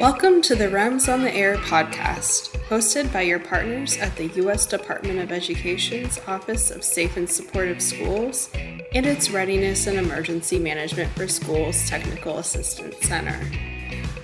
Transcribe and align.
Welcome 0.00 0.40
to 0.42 0.54
the 0.54 0.64
REMS 0.64 1.12
on 1.12 1.20
the 1.20 1.30
Air 1.30 1.58
podcast, 1.58 2.56
hosted 2.70 3.12
by 3.12 3.20
your 3.20 3.38
partners 3.38 3.98
at 3.98 4.16
the 4.16 4.28
U.S. 4.28 4.64
Department 4.64 5.18
of 5.18 5.30
Education's 5.30 6.18
Office 6.26 6.70
of 6.70 6.82
Safe 6.82 7.18
and 7.18 7.28
Supportive 7.28 7.82
Schools 7.82 8.48
and 8.94 9.04
its 9.04 9.30
Readiness 9.30 9.86
and 9.86 9.98
Emergency 9.98 10.58
Management 10.58 11.12
for 11.12 11.28
Schools 11.28 11.86
Technical 11.86 12.38
Assistance 12.38 12.96
Center. 13.02 13.38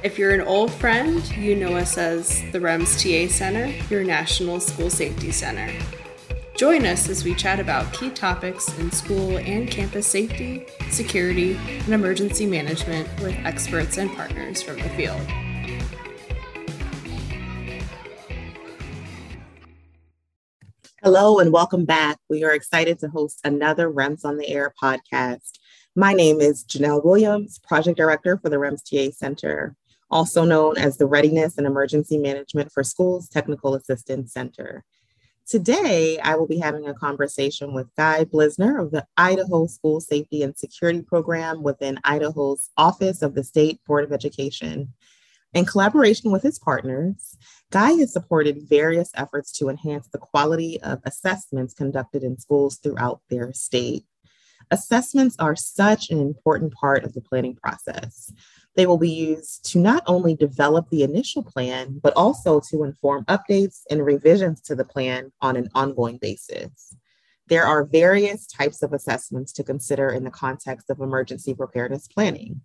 If 0.02 0.18
you're 0.18 0.32
an 0.32 0.40
old 0.40 0.72
friend, 0.72 1.28
you 1.36 1.54
know 1.54 1.76
us 1.76 1.98
as 1.98 2.40
the 2.52 2.58
REMS 2.58 2.96
TA 2.96 3.30
Center, 3.30 3.66
your 3.90 4.02
National 4.02 4.60
School 4.60 4.88
Safety 4.88 5.30
Center. 5.30 5.70
Join 6.56 6.86
us 6.86 7.10
as 7.10 7.22
we 7.22 7.34
chat 7.34 7.60
about 7.60 7.92
key 7.92 8.08
topics 8.08 8.66
in 8.78 8.90
school 8.90 9.36
and 9.36 9.70
campus 9.70 10.06
safety, 10.06 10.64
security, 10.88 11.58
and 11.68 11.92
emergency 11.92 12.46
management 12.46 13.06
with 13.20 13.36
experts 13.44 13.98
and 13.98 14.10
partners 14.16 14.62
from 14.62 14.78
the 14.78 14.88
field. 14.88 15.20
Hello 21.06 21.38
and 21.38 21.52
welcome 21.52 21.84
back. 21.84 22.18
We 22.28 22.42
are 22.42 22.52
excited 22.52 22.98
to 22.98 23.08
host 23.08 23.38
another 23.44 23.88
REMS 23.88 24.24
on 24.24 24.38
the 24.38 24.48
Air 24.48 24.74
podcast. 24.82 25.52
My 25.94 26.12
name 26.12 26.40
is 26.40 26.64
Janelle 26.64 27.04
Williams, 27.04 27.60
Project 27.60 27.96
Director 27.96 28.36
for 28.38 28.48
the 28.48 28.56
REMS 28.56 28.82
TA 28.82 29.12
Center, 29.16 29.76
also 30.10 30.44
known 30.44 30.76
as 30.76 30.96
the 30.96 31.06
Readiness 31.06 31.58
and 31.58 31.64
Emergency 31.64 32.18
Management 32.18 32.72
for 32.72 32.82
Schools 32.82 33.28
Technical 33.28 33.76
Assistance 33.76 34.32
Center. 34.32 34.82
Today, 35.46 36.18
I 36.18 36.34
will 36.34 36.48
be 36.48 36.58
having 36.58 36.88
a 36.88 36.94
conversation 36.94 37.72
with 37.72 37.94
Guy 37.96 38.24
Bliesner 38.24 38.82
of 38.82 38.90
the 38.90 39.06
Idaho 39.16 39.68
School 39.68 40.00
Safety 40.00 40.42
and 40.42 40.58
Security 40.58 41.02
Program 41.02 41.62
within 41.62 42.00
Idaho's 42.02 42.70
Office 42.76 43.22
of 43.22 43.36
the 43.36 43.44
State 43.44 43.78
Board 43.86 44.02
of 44.02 44.12
Education. 44.12 44.92
In 45.56 45.64
collaboration 45.64 46.30
with 46.30 46.42
his 46.42 46.58
partners, 46.58 47.34
Guy 47.70 47.92
has 47.92 48.12
supported 48.12 48.68
various 48.68 49.10
efforts 49.14 49.50
to 49.52 49.70
enhance 49.70 50.06
the 50.06 50.18
quality 50.18 50.78
of 50.82 51.00
assessments 51.04 51.72
conducted 51.72 52.22
in 52.22 52.38
schools 52.38 52.76
throughout 52.76 53.22
their 53.30 53.54
state. 53.54 54.04
Assessments 54.70 55.34
are 55.38 55.56
such 55.56 56.10
an 56.10 56.20
important 56.20 56.74
part 56.74 57.04
of 57.04 57.14
the 57.14 57.22
planning 57.22 57.56
process. 57.56 58.30
They 58.74 58.84
will 58.84 58.98
be 58.98 59.08
used 59.08 59.64
to 59.72 59.78
not 59.78 60.02
only 60.06 60.36
develop 60.36 60.90
the 60.90 61.02
initial 61.02 61.42
plan, 61.42 62.00
but 62.02 62.12
also 62.18 62.60
to 62.68 62.84
inform 62.84 63.24
updates 63.24 63.80
and 63.90 64.04
revisions 64.04 64.60
to 64.60 64.74
the 64.74 64.84
plan 64.84 65.32
on 65.40 65.56
an 65.56 65.70
ongoing 65.74 66.18
basis. 66.18 66.94
There 67.48 67.64
are 67.64 67.84
various 67.84 68.46
types 68.46 68.82
of 68.82 68.92
assessments 68.92 69.52
to 69.52 69.64
consider 69.64 70.10
in 70.10 70.24
the 70.24 70.30
context 70.30 70.90
of 70.90 71.00
emergency 71.00 71.54
preparedness 71.54 72.08
planning, 72.08 72.60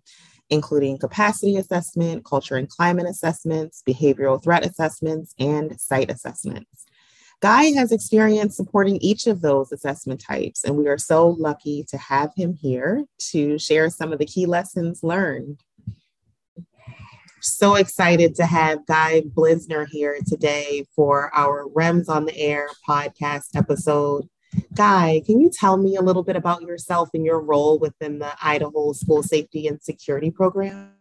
including 0.52 0.98
capacity 0.98 1.56
assessment, 1.56 2.24
culture 2.24 2.56
and 2.56 2.68
climate 2.68 3.06
assessments, 3.08 3.82
behavioral 3.88 4.42
threat 4.42 4.64
assessments, 4.64 5.34
and 5.38 5.80
site 5.80 6.10
assessments. 6.10 6.86
Guy 7.40 7.72
has 7.72 7.90
experience 7.90 8.56
supporting 8.56 8.98
each 8.98 9.26
of 9.26 9.40
those 9.40 9.72
assessment 9.72 10.20
types, 10.20 10.62
and 10.62 10.76
we 10.76 10.86
are 10.86 10.98
so 10.98 11.26
lucky 11.26 11.84
to 11.88 11.98
have 11.98 12.30
him 12.36 12.54
here 12.54 13.04
to 13.32 13.58
share 13.58 13.90
some 13.90 14.12
of 14.12 14.20
the 14.20 14.26
key 14.26 14.46
lessons 14.46 15.02
learned 15.02 15.60
so 17.42 17.74
excited 17.74 18.36
to 18.36 18.46
have 18.46 18.86
Guy 18.86 19.22
Bliesner 19.22 19.86
here 19.88 20.16
today 20.26 20.86
for 20.94 21.34
our 21.34 21.66
REMS 21.68 22.08
on 22.08 22.24
the 22.24 22.36
Air 22.36 22.68
podcast 22.88 23.56
episode. 23.56 24.28
Guy, 24.74 25.22
can 25.24 25.40
you 25.40 25.50
tell 25.50 25.76
me 25.76 25.96
a 25.96 26.02
little 26.02 26.22
bit 26.22 26.36
about 26.36 26.62
yourself 26.62 27.10
and 27.14 27.24
your 27.24 27.40
role 27.40 27.78
within 27.78 28.18
the 28.18 28.32
Idaho 28.42 28.92
School 28.92 29.22
Safety 29.22 29.66
and 29.66 29.82
Security 29.82 30.30
Program? 30.30 30.92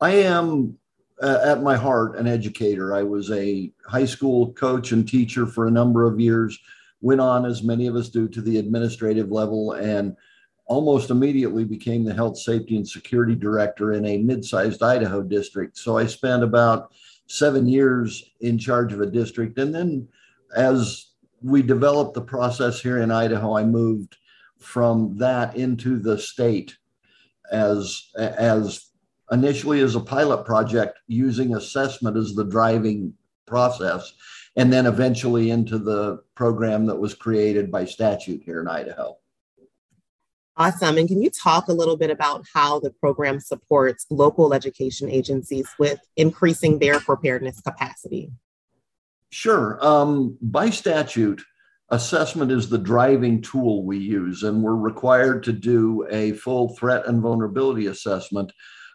I 0.00 0.10
am, 0.10 0.78
uh, 1.22 1.40
at 1.44 1.62
my 1.62 1.76
heart, 1.76 2.16
an 2.16 2.26
educator. 2.26 2.94
I 2.94 3.02
was 3.02 3.30
a 3.30 3.72
high 3.86 4.04
school 4.04 4.52
coach 4.52 4.92
and 4.92 5.08
teacher 5.08 5.46
for 5.46 5.66
a 5.66 5.70
number 5.70 6.04
of 6.04 6.20
years, 6.20 6.58
went 7.00 7.20
on, 7.20 7.44
as 7.44 7.62
many 7.62 7.86
of 7.86 7.96
us 7.96 8.08
do, 8.08 8.28
to 8.28 8.40
the 8.40 8.58
administrative 8.58 9.30
level 9.30 9.72
and 9.72 10.16
almost 10.66 11.10
immediately 11.10 11.64
became 11.64 12.04
the 12.04 12.14
health 12.14 12.36
safety 12.36 12.76
and 12.76 12.88
security 12.88 13.34
director 13.34 13.92
in 13.92 14.04
a 14.04 14.18
mid-sized 14.18 14.82
Idaho 14.82 15.22
district. 15.22 15.78
So 15.78 15.96
I 15.96 16.06
spent 16.06 16.42
about 16.42 16.92
seven 17.28 17.68
years 17.68 18.32
in 18.40 18.58
charge 18.58 18.92
of 18.92 19.00
a 19.00 19.06
district. 19.06 19.58
And 19.58 19.74
then 19.74 20.08
as 20.56 21.06
we 21.46 21.62
developed 21.62 22.14
the 22.14 22.22
process 22.22 22.80
here 22.80 22.98
in 22.98 23.10
Idaho, 23.10 23.56
I 23.56 23.64
moved 23.64 24.16
from 24.58 25.16
that 25.18 25.56
into 25.56 25.98
the 25.98 26.18
state 26.18 26.76
as, 27.52 28.10
as 28.16 28.90
initially 29.30 29.80
as 29.80 29.94
a 29.94 30.00
pilot 30.00 30.44
project 30.44 30.98
using 31.06 31.54
assessment 31.54 32.16
as 32.16 32.34
the 32.34 32.44
driving 32.44 33.14
process, 33.46 34.12
and 34.56 34.72
then 34.72 34.86
eventually 34.86 35.50
into 35.50 35.78
the 35.78 36.22
program 36.34 36.86
that 36.86 36.96
was 36.96 37.14
created 37.14 37.70
by 37.70 37.84
statute 37.84 38.42
here 38.42 38.60
in 38.60 38.66
Idaho. 38.66 39.16
Awesome. 40.56 40.96
And 40.96 41.06
can 41.06 41.22
you 41.22 41.30
talk 41.30 41.68
a 41.68 41.72
little 41.72 41.98
bit 41.98 42.10
about 42.10 42.44
how 42.52 42.80
the 42.80 42.90
program 42.90 43.38
supports 43.38 44.06
local 44.10 44.54
education 44.54 45.10
agencies 45.10 45.68
with 45.78 46.00
increasing 46.16 46.78
their 46.78 46.98
preparedness 46.98 47.60
capacity? 47.60 48.32
Sure. 49.30 49.78
Um, 49.84 50.36
by 50.40 50.70
statute, 50.70 51.42
assessment 51.90 52.50
is 52.52 52.68
the 52.68 52.78
driving 52.78 53.42
tool 53.42 53.84
we 53.84 53.98
use, 53.98 54.42
and 54.42 54.62
we're 54.62 54.76
required 54.76 55.42
to 55.44 55.52
do 55.52 56.06
a 56.10 56.32
full 56.32 56.76
threat 56.76 57.06
and 57.06 57.22
vulnerability 57.22 57.86
assessment 57.86 58.52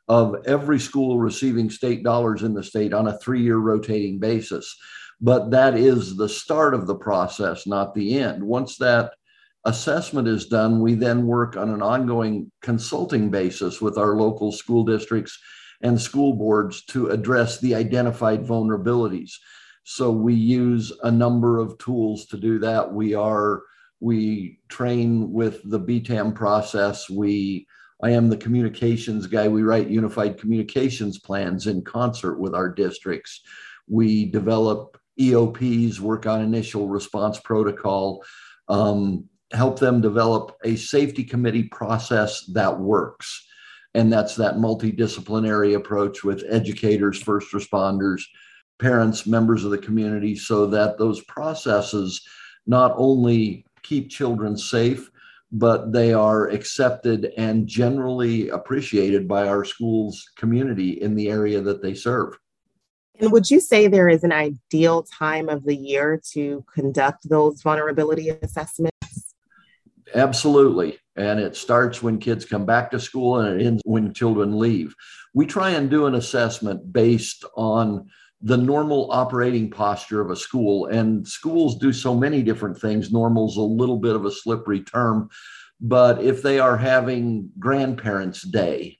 of 0.07 0.35
every 0.45 0.79
school 0.79 1.19
receiving 1.19 1.69
state 1.69 2.03
dollars 2.03 2.43
in 2.43 2.53
the 2.53 2.63
state 2.63 2.93
on 2.93 3.07
a 3.07 3.17
three 3.19 3.41
year 3.41 3.57
rotating 3.57 4.19
basis. 4.19 4.75
But 5.21 5.51
that 5.51 5.77
is 5.77 6.17
the 6.17 6.29
start 6.29 6.73
of 6.73 6.87
the 6.87 6.95
process, 6.95 7.67
not 7.67 7.93
the 7.93 8.19
end. 8.19 8.43
Once 8.43 8.77
that 8.77 9.13
assessment 9.65 10.27
is 10.27 10.47
done, 10.47 10.81
we 10.81 10.95
then 10.95 11.27
work 11.27 11.55
on 11.55 11.69
an 11.69 11.83
ongoing 11.83 12.51
consulting 12.61 13.29
basis 13.29 13.79
with 13.79 13.97
our 13.97 14.15
local 14.15 14.51
school 14.51 14.83
districts 14.83 15.37
and 15.81 16.01
school 16.01 16.33
boards 16.33 16.83
to 16.85 17.09
address 17.09 17.59
the 17.59 17.75
identified 17.75 18.43
vulnerabilities. 18.43 19.33
So 19.83 20.11
we 20.11 20.33
use 20.33 20.91
a 21.03 21.11
number 21.11 21.57
of 21.57 21.77
tools 21.77 22.25
to 22.27 22.37
do 22.37 22.59
that. 22.59 22.91
We 22.91 23.13
are 23.13 23.63
we 23.99 24.59
train 24.67 25.31
with 25.31 25.61
the 25.69 25.79
BTAM 25.79 26.33
process. 26.33 27.09
We 27.09 27.67
I 28.03 28.11
am 28.11 28.29
the 28.29 28.37
communications 28.37 29.27
guy. 29.27 29.47
We 29.47 29.61
write 29.61 29.89
unified 29.89 30.39
communications 30.39 31.19
plans 31.19 31.67
in 31.67 31.83
concert 31.83 32.39
with 32.39 32.55
our 32.55 32.69
districts. 32.69 33.41
We 33.87 34.25
develop 34.25 34.99
EOPs, 35.19 35.99
work 35.99 36.25
on 36.25 36.41
initial 36.41 36.87
response 36.87 37.39
protocol. 37.39 38.23
Um, 38.67 39.25
help 39.53 39.79
them 39.79 40.01
develop 40.01 40.57
a 40.63 40.75
safety 40.75 41.23
committee 41.23 41.63
process 41.63 42.45
that 42.53 42.79
works. 42.79 43.47
And 43.93 44.11
that's 44.11 44.35
that 44.37 44.55
multidisciplinary 44.55 45.75
approach 45.75 46.23
with 46.23 46.45
educators, 46.49 47.21
first 47.21 47.51
responders, 47.51 48.21
parents, 48.81 49.25
members 49.25 49.63
of 49.63 49.71
the 49.71 49.77
community, 49.77 50.35
so 50.35 50.65
that 50.65 50.97
those 50.97 51.23
processes 51.25 52.21
not 52.67 52.93
only 52.97 53.65
keep 53.83 54.09
children 54.09 54.57
safe, 54.57 55.09
but 55.51 55.91
they 55.91 56.13
are 56.13 56.47
accepted 56.47 57.33
and 57.37 57.67
generally 57.67 58.49
appreciated 58.49 59.27
by 59.27 59.47
our 59.47 59.63
schools 59.65 60.29
community 60.35 61.01
in 61.01 61.15
the 61.15 61.29
area 61.29 61.61
that 61.61 61.81
they 61.81 61.93
serve. 61.93 62.37
And 63.19 63.31
would 63.31 63.51
you 63.51 63.59
say 63.59 63.87
there 63.87 64.09
is 64.09 64.23
an 64.23 64.31
ideal 64.31 65.03
time 65.03 65.47
of 65.49 65.63
the 65.65 65.75
year 65.75 66.19
to 66.31 66.65
conduct 66.73 67.29
those 67.29 67.61
vulnerability 67.61 68.29
assessments? 68.29 69.35
Absolutely. 70.15 70.97
And 71.15 71.39
it 71.39 71.55
starts 71.55 72.01
when 72.01 72.17
kids 72.17 72.45
come 72.45 72.65
back 72.65 72.89
to 72.91 72.99
school 72.99 73.41
and 73.41 73.61
it 73.61 73.65
ends 73.65 73.81
when 73.85 74.13
children 74.13 74.57
leave. 74.57 74.95
We 75.33 75.45
try 75.45 75.71
and 75.71 75.89
do 75.89 76.07
an 76.07 76.15
assessment 76.15 76.91
based 76.91 77.45
on 77.55 78.09
the 78.41 78.57
normal 78.57 79.11
operating 79.11 79.69
posture 79.69 80.21
of 80.21 80.31
a 80.31 80.35
school. 80.35 80.87
And 80.87 81.27
schools 81.27 81.77
do 81.77 81.93
so 81.93 82.15
many 82.15 82.41
different 82.41 82.77
things. 82.77 83.11
Normal's 83.11 83.57
a 83.57 83.61
little 83.61 83.97
bit 83.97 84.15
of 84.15 84.25
a 84.25 84.31
slippery 84.31 84.81
term. 84.81 85.29
But 85.79 86.21
if 86.21 86.41
they 86.41 86.59
are 86.59 86.77
having 86.77 87.49
grandparents' 87.59 88.43
day, 88.43 88.99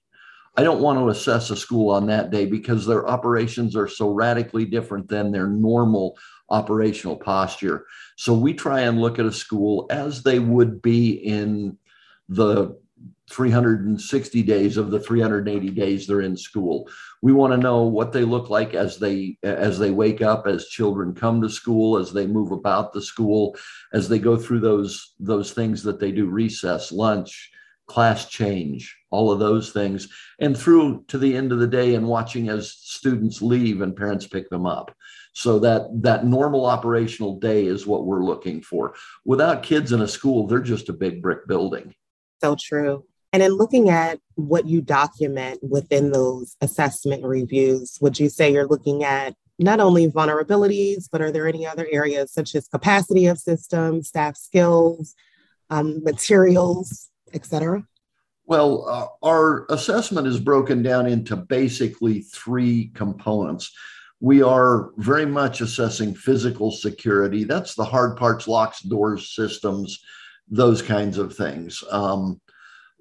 I 0.58 0.64
don't 0.64 0.82
want 0.82 1.00
to 1.00 1.10
assess 1.10 1.50
a 1.50 1.56
school 1.56 1.92
on 1.92 2.08
that 2.08 2.30
day 2.30 2.46
because 2.46 2.86
their 2.86 3.08
operations 3.08 3.76
are 3.76 3.88
so 3.88 4.10
radically 4.10 4.66
different 4.66 5.08
than 5.08 5.32
their 5.32 5.48
normal 5.48 6.18
operational 6.50 7.16
posture. 7.16 7.86
So 8.18 8.34
we 8.34 8.54
try 8.54 8.82
and 8.82 9.00
look 9.00 9.18
at 9.18 9.26
a 9.26 9.32
school 9.32 9.88
as 9.90 10.24
they 10.24 10.40
would 10.40 10.82
be 10.82 11.12
in 11.12 11.78
the 12.28 12.78
360 13.32 14.44
days 14.44 14.78
of 14.78 14.92
the 14.92 15.00
380 15.00 15.70
days 15.70 16.06
they're 16.06 16.22
in 16.22 16.36
school. 16.36 16.90
We 17.22 17.32
want 17.32 17.54
to 17.54 17.58
know 17.58 17.84
what 17.84 18.12
they 18.12 18.24
look 18.24 18.50
like 18.50 18.74
as 18.74 18.98
they 18.98 19.38
as 19.44 19.80
they 19.80 19.92
wake 19.92 20.22
up, 20.22 20.48
as 20.48 20.68
children 20.68 21.14
come 21.14 21.42
to 21.42 21.50
school, 21.50 21.98
as 21.98 22.12
they 22.12 22.28
move 22.28 22.52
about 22.52 22.94
the 22.94 23.02
school, 23.02 23.56
as 23.94 24.10
they 24.10 24.20
go 24.20 24.38
through 24.38 24.60
those 24.60 25.14
those 25.20 25.52
things 25.54 25.84
that 25.84 26.00
they 26.00 26.12
do 26.12 26.28
recess, 26.28 26.92
lunch, 26.92 27.52
class 27.88 28.28
change, 28.28 28.98
all 29.10 29.32
of 29.32 29.40
those 29.40 29.72
things, 29.72 30.08
and 30.40 30.58
through 30.58 31.04
to 31.08 31.18
the 31.18 31.36
end 31.36 31.52
of 31.52 31.60
the 31.60 31.68
day 31.68 31.96
and 31.96 32.08
watching 32.08 32.50
as 32.50 32.72
students 32.72 33.42
leave 33.42 33.82
and 33.82 33.96
parents 33.96 34.28
pick 34.28 34.50
them 34.50 34.66
up. 34.66 34.96
So 35.34 35.60
that 35.60 35.88
that 36.02 36.26
normal 36.26 36.66
operational 36.66 37.40
day 37.40 37.66
is 37.66 37.88
what 37.88 38.06
we're 38.06 38.24
looking 38.24 38.62
for. 38.62 38.96
Without 39.26 39.64
kids 39.64 39.92
in 39.92 40.02
a 40.02 40.08
school, 40.08 40.48
they're 40.48 40.60
just 40.60 40.90
a 40.90 40.94
big 40.94 41.22
brick 41.22 41.48
building. 41.48 41.96
So 42.42 42.56
true. 42.60 43.06
And 43.34 43.42
in 43.42 43.54
looking 43.54 43.90
at 43.90 44.20
what 44.36 44.68
you 44.68 44.82
document 44.82 45.60
within 45.64 46.12
those 46.12 46.58
assessment 46.60 47.24
reviews, 47.24 47.98
would 48.02 48.20
you 48.20 48.30
say 48.30 48.52
you're 48.52 48.68
looking 48.68 49.04
at 49.04 49.36
not 49.58 49.80
only 49.80 50.10
vulnerabilities, 50.10 51.08
but 51.12 51.22
are 51.22 51.32
there 51.32 51.48
any 51.48 51.66
other 51.66 51.88
areas 51.92 52.34
such 52.34 52.56
as 52.56 52.68
capacity 52.68 53.28
of 53.28 53.38
systems, 53.38 54.08
staff 54.08 54.36
skills, 54.36 55.16
um, 55.70 56.04
materials, 56.04 57.10
et 57.34 57.46
cetera? 57.46 57.86
Well, 58.46 58.86
uh, 58.90 59.26
our 59.26 59.66
assessment 59.70 60.28
is 60.28 60.40
broken 60.40 60.84
down 60.84 61.06
into 61.08 61.38
basically 61.38 62.22
three 62.22 62.92
components. 62.96 63.72
We 64.20 64.42
are 64.42 64.92
very 64.98 65.26
much 65.26 65.62
assessing 65.62 66.16
physical 66.16 66.72
security. 66.72 67.44
That's 67.46 67.76
the 67.76 67.86
hard 67.86 68.18
parts, 68.18 68.48
locks, 68.48 68.82
doors, 68.82 69.34
systems, 69.34 70.04
those 70.50 70.82
kinds 70.82 71.18
of 71.18 71.34
things. 71.34 71.84
Um, 71.90 72.42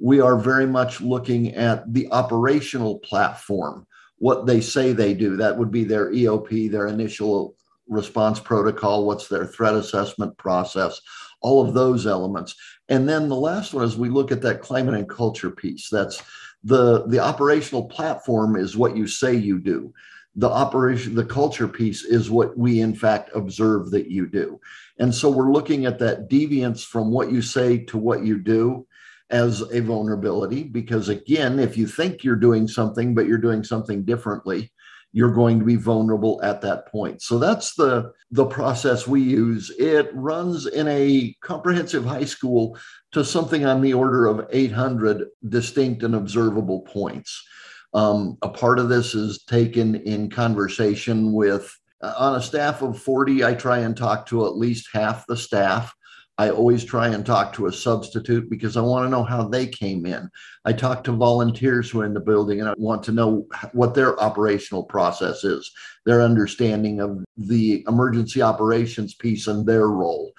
we 0.01 0.21
are 0.21 0.37
very 0.37 0.67
much 0.67 1.01
looking 1.01 1.55
at 1.55 1.93
the 1.93 2.11
operational 2.11 2.99
platform 3.01 3.87
what 4.19 4.47
they 4.47 4.61
say 4.61 4.93
they 4.93 5.15
do. 5.15 5.37
That 5.37 5.57
would 5.57 5.71
be 5.71 5.85
their 5.85 6.13
EOP, 6.13 6.71
their 6.71 6.87
initial 6.87 7.57
response 7.89 8.39
protocol, 8.39 9.07
what's 9.07 9.29
their 9.29 9.47
threat 9.47 9.75
assessment 9.75 10.37
process, 10.37 11.01
all 11.41 11.67
of 11.67 11.75
those 11.75 12.07
elements. 12.07 12.55
And 12.89 13.09
then 13.09 13.29
the 13.29 13.37
last 13.37 13.73
one 13.75 13.85
is 13.85 13.97
we 13.97 14.11
look 14.11 14.31
at 14.31 14.43
that 14.43 14.61
climate 14.61 14.95
and 14.95 15.09
culture 15.09 15.51
piece. 15.51 15.89
That's 15.91 16.23
the 16.63 17.07
the 17.07 17.19
operational 17.19 17.85
platform 17.85 18.57
is 18.57 18.77
what 18.77 18.97
you 18.97 19.07
say 19.07 19.35
you 19.35 19.59
do. 19.59 19.93
The 20.37 20.51
operation, 20.51 21.15
the 21.15 21.25
culture 21.25 21.67
piece 21.67 22.05
is 22.05 22.31
what 22.31 22.57
we 22.57 22.81
in 22.81 22.95
fact 22.95 23.31
observe 23.35 23.91
that 23.91 24.11
you 24.11 24.27
do. 24.27 24.61
And 24.99 25.15
so 25.15 25.31
we're 25.31 25.51
looking 25.53 25.87
at 25.87 25.99
that 25.99 26.29
deviance 26.29 26.85
from 26.85 27.11
what 27.11 27.33
you 27.33 27.41
say 27.41 27.79
to 27.87 27.97
what 27.97 28.25
you 28.25 28.39
do 28.39 28.87
as 29.31 29.63
a 29.73 29.81
vulnerability 29.81 30.65
because 30.65 31.09
again 31.09 31.59
if 31.59 31.77
you 31.77 31.87
think 31.87 32.25
you're 32.25 32.37
doing 32.37 32.67
something 32.67 33.15
but 33.15 33.27
you're 33.27 33.39
doing 33.39 33.63
something 33.63 34.05
differently 34.05 34.71
you're 35.13 35.33
going 35.33 35.59
to 35.59 35.65
be 35.65 35.77
vulnerable 35.77 36.41
at 36.43 36.61
that 36.61 36.87
point. 36.87 37.23
So 37.23 37.39
that's 37.39 37.75
the 37.75 38.13
the 38.31 38.47
process 38.47 39.09
we 39.09 39.21
use. 39.21 39.71
It 39.79 40.11
runs 40.15 40.67
in 40.67 40.87
a 40.89 41.35
comprehensive 41.41 42.05
high 42.05 42.25
school 42.25 42.79
to 43.13 43.25
something 43.25 43.67
on 43.67 43.81
the 43.81 43.93
order 43.93 44.27
of 44.27 44.47
800 44.51 45.27
distinct 45.49 46.05
and 46.05 46.15
observable 46.15 46.83
points. 46.83 47.45
Um, 47.93 48.39
a 48.43 48.49
part 48.49 48.79
of 48.79 48.89
this 48.89 49.15
is 49.17 49.43
taken 49.45 49.97
in 49.97 50.31
conversation 50.31 51.33
with 51.33 51.77
uh, 52.03 52.15
on 52.17 52.37
a 52.37 52.43
staff 52.43 52.81
of 52.83 53.03
40 53.03 53.45
i 53.45 53.53
try 53.53 53.79
and 53.79 53.97
talk 53.97 54.27
to 54.27 54.47
at 54.47 54.57
least 54.57 54.89
half 54.93 55.27
the 55.27 55.37
staff 55.37 55.93
I 56.41 56.49
always 56.49 56.85
try 56.85 57.09
and 57.09 57.27
talk 57.27 57.53
to 57.53 57.67
a 57.67 57.73
substitute 57.73 58.49
because 58.49 58.79
I 58.79 58.81
want 58.81 59.05
to 59.05 59.11
know 59.11 59.25
how 59.25 59.47
they 59.47 59.67
came 59.67 60.07
in. 60.07 60.31
I 60.65 60.73
talk 60.73 61.05
to 61.05 61.13
volunteers 61.13 61.91
who 61.91 62.01
are 62.01 62.07
in 62.07 62.15
the 62.15 62.21
building 62.21 62.61
and 62.61 62.69
I 62.71 62.73
want 62.79 63.03
to 63.03 63.13
know 63.13 63.47
what 63.73 63.93
their 63.93 64.19
operational 64.19 64.83
process 64.83 65.45
is, 65.45 65.71
their 66.07 66.23
understanding 66.23 67.03
of 67.03 67.23
the 67.37 67.85
emergency 67.87 68.41
operations 68.41 69.15
piece 69.15 69.49
and 69.49 69.67
their 69.67 69.89
role. 69.89 70.33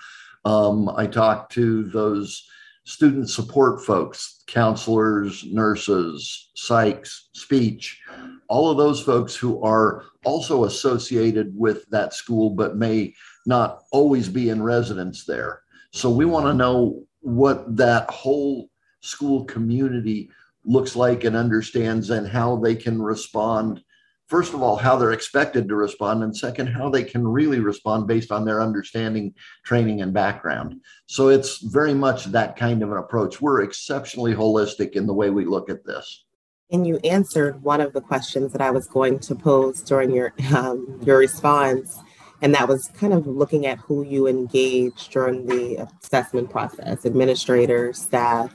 Um, 0.43 0.89
I 0.89 1.05
talk 1.05 1.51
to 1.51 1.83
those 1.91 2.49
student 2.83 3.29
support 3.29 3.85
folks, 3.85 4.43
counselors, 4.47 5.45
nurses, 5.45 6.49
psychs, 6.57 7.15
speech, 7.33 8.01
all 8.47 8.71
of 8.71 8.77
those 8.77 9.03
folks 9.03 9.35
who 9.35 9.61
are 9.61 10.05
also 10.25 10.63
associated 10.63 11.53
with 11.55 11.87
that 11.91 12.15
school 12.15 12.49
but 12.49 12.75
may 12.75 13.13
not 13.45 13.83
always 13.91 14.29
be 14.29 14.49
in 14.49 14.63
residence 14.63 15.25
there. 15.25 15.61
So 15.91 16.09
we 16.09 16.25
want 16.25 16.45
to 16.45 16.53
know 16.53 17.03
what 17.19 17.77
that 17.77 18.09
whole 18.09 18.69
school 19.01 19.45
community 19.45 20.29
looks 20.63 20.95
like 20.95 21.23
and 21.23 21.35
understands 21.35 22.09
and 22.09 22.27
how 22.27 22.55
they 22.57 22.75
can 22.75 23.01
respond. 23.01 23.83
First 24.27 24.53
of 24.53 24.61
all, 24.61 24.77
how 24.77 24.95
they're 24.95 25.11
expected 25.11 25.67
to 25.67 25.75
respond, 25.75 26.23
and 26.23 26.35
second, 26.35 26.67
how 26.67 26.89
they 26.89 27.03
can 27.03 27.27
really 27.27 27.59
respond 27.59 28.07
based 28.07 28.31
on 28.31 28.45
their 28.45 28.61
understanding, 28.61 29.33
training, 29.65 30.01
and 30.01 30.13
background. 30.13 30.79
So 31.07 31.27
it's 31.27 31.57
very 31.57 31.93
much 31.93 32.25
that 32.25 32.55
kind 32.55 32.81
of 32.81 32.91
an 32.91 32.97
approach. 32.97 33.41
We're 33.41 33.61
exceptionally 33.61 34.33
holistic 34.33 34.91
in 34.91 35.05
the 35.05 35.13
way 35.13 35.29
we 35.29 35.43
look 35.43 35.69
at 35.69 35.85
this. 35.85 36.23
And 36.71 36.87
you 36.87 36.97
answered 37.03 37.61
one 37.61 37.81
of 37.81 37.91
the 37.91 37.99
questions 37.99 38.53
that 38.53 38.61
I 38.61 38.71
was 38.71 38.87
going 38.87 39.19
to 39.19 39.35
pose 39.35 39.81
during 39.81 40.11
your 40.11 40.33
um, 40.55 41.01
your 41.03 41.17
response 41.17 41.99
and 42.41 42.53
that 42.55 42.67
was 42.67 42.89
kind 42.95 43.13
of 43.13 43.27
looking 43.27 43.65
at 43.65 43.77
who 43.79 44.03
you 44.03 44.27
engage 44.27 45.09
during 45.09 45.45
the 45.45 45.87
assessment 46.03 46.49
process 46.49 47.05
administrators 47.05 47.99
staff 48.01 48.53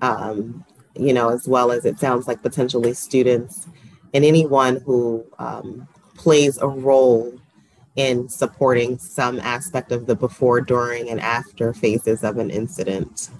um, 0.00 0.64
you 0.96 1.12
know 1.12 1.28
as 1.30 1.46
well 1.46 1.70
as 1.72 1.84
it 1.84 1.98
sounds 1.98 2.26
like 2.26 2.42
potentially 2.42 2.94
students 2.94 3.66
and 4.14 4.24
anyone 4.24 4.80
who 4.84 5.24
um, 5.38 5.88
plays 6.14 6.58
a 6.58 6.68
role 6.68 7.32
in 7.96 8.28
supporting 8.28 8.98
some 8.98 9.38
aspect 9.40 9.92
of 9.92 10.06
the 10.06 10.14
before 10.14 10.60
during 10.60 11.10
and 11.10 11.20
after 11.20 11.74
phases 11.74 12.24
of 12.24 12.38
an 12.38 12.50
incident. 12.50 13.30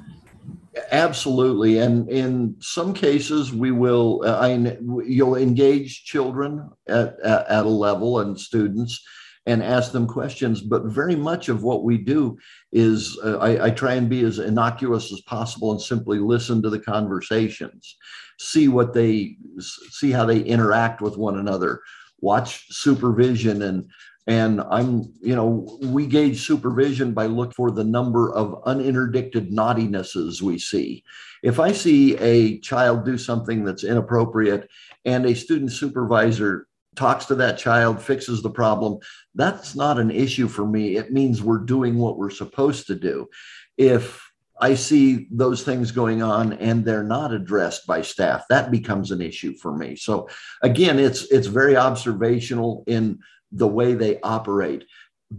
Absolutely. 0.90 1.78
And 1.78 2.08
in 2.10 2.56
some 2.60 2.94
cases 2.94 3.52
we 3.52 3.70
will 3.70 4.22
uh, 4.24 4.38
I, 4.40 4.76
you'll 5.04 5.36
engage 5.36 6.04
children 6.04 6.70
at, 6.88 7.18
at, 7.20 7.46
at 7.46 7.66
a 7.66 7.68
level 7.68 8.20
and 8.20 8.38
students 8.38 9.02
and 9.46 9.62
ask 9.62 9.92
them 9.92 10.06
questions. 10.06 10.60
But 10.60 10.84
very 10.84 11.16
much 11.16 11.48
of 11.48 11.62
what 11.62 11.84
we 11.84 11.98
do 11.98 12.38
is 12.70 13.18
uh, 13.24 13.38
I, 13.38 13.66
I, 13.66 13.70
try 13.70 13.94
and 13.94 14.08
be 14.08 14.24
as 14.24 14.38
innocuous 14.38 15.12
as 15.12 15.20
possible 15.22 15.72
and 15.72 15.80
simply 15.80 16.18
listen 16.18 16.62
to 16.62 16.70
the 16.70 16.78
conversations, 16.78 17.96
see 18.38 18.68
what 18.68 18.92
they 18.92 19.36
see 19.58 20.10
how 20.10 20.24
they 20.24 20.40
interact 20.40 21.00
with 21.00 21.16
one 21.16 21.38
another, 21.38 21.80
watch 22.20 22.66
supervision 22.70 23.62
and 23.62 23.90
and 24.28 24.60
I'm, 24.60 25.12
you 25.20 25.34
know, 25.34 25.78
we 25.82 26.06
gauge 26.06 26.46
supervision 26.46 27.12
by 27.12 27.26
look 27.26 27.54
for 27.54 27.72
the 27.72 27.82
number 27.82 28.32
of 28.32 28.62
uninterdicted 28.64 29.50
naughtinesses 29.50 30.40
we 30.40 30.58
see. 30.58 31.02
If 31.42 31.58
I 31.58 31.72
see 31.72 32.16
a 32.18 32.60
child 32.60 33.04
do 33.04 33.18
something 33.18 33.64
that's 33.64 33.82
inappropriate 33.82 34.70
and 35.04 35.26
a 35.26 35.34
student 35.34 35.72
supervisor 35.72 36.68
talks 36.94 37.26
to 37.26 37.34
that 37.36 37.58
child, 37.58 38.02
fixes 38.02 38.42
the 38.42 38.50
problem, 38.50 38.98
that's 39.34 39.74
not 39.74 39.98
an 39.98 40.10
issue 40.10 40.48
for 40.48 40.66
me. 40.66 40.96
It 40.96 41.12
means 41.12 41.42
we're 41.42 41.58
doing 41.58 41.98
what 41.98 42.18
we're 42.18 42.30
supposed 42.30 42.86
to 42.88 42.94
do. 42.94 43.28
If 43.76 44.22
I 44.60 44.74
see 44.74 45.26
those 45.30 45.64
things 45.64 45.90
going 45.90 46.22
on 46.22 46.52
and 46.54 46.84
they're 46.84 47.02
not 47.02 47.32
addressed 47.32 47.86
by 47.86 48.02
staff, 48.02 48.44
that 48.48 48.70
becomes 48.70 49.10
an 49.10 49.20
issue 49.20 49.56
for 49.56 49.76
me. 49.76 49.96
So 49.96 50.28
again, 50.62 50.98
it's 50.98 51.24
it's 51.32 51.48
very 51.48 51.76
observational 51.76 52.84
in 52.86 53.18
the 53.50 53.66
way 53.66 53.94
they 53.94 54.20
operate 54.20 54.84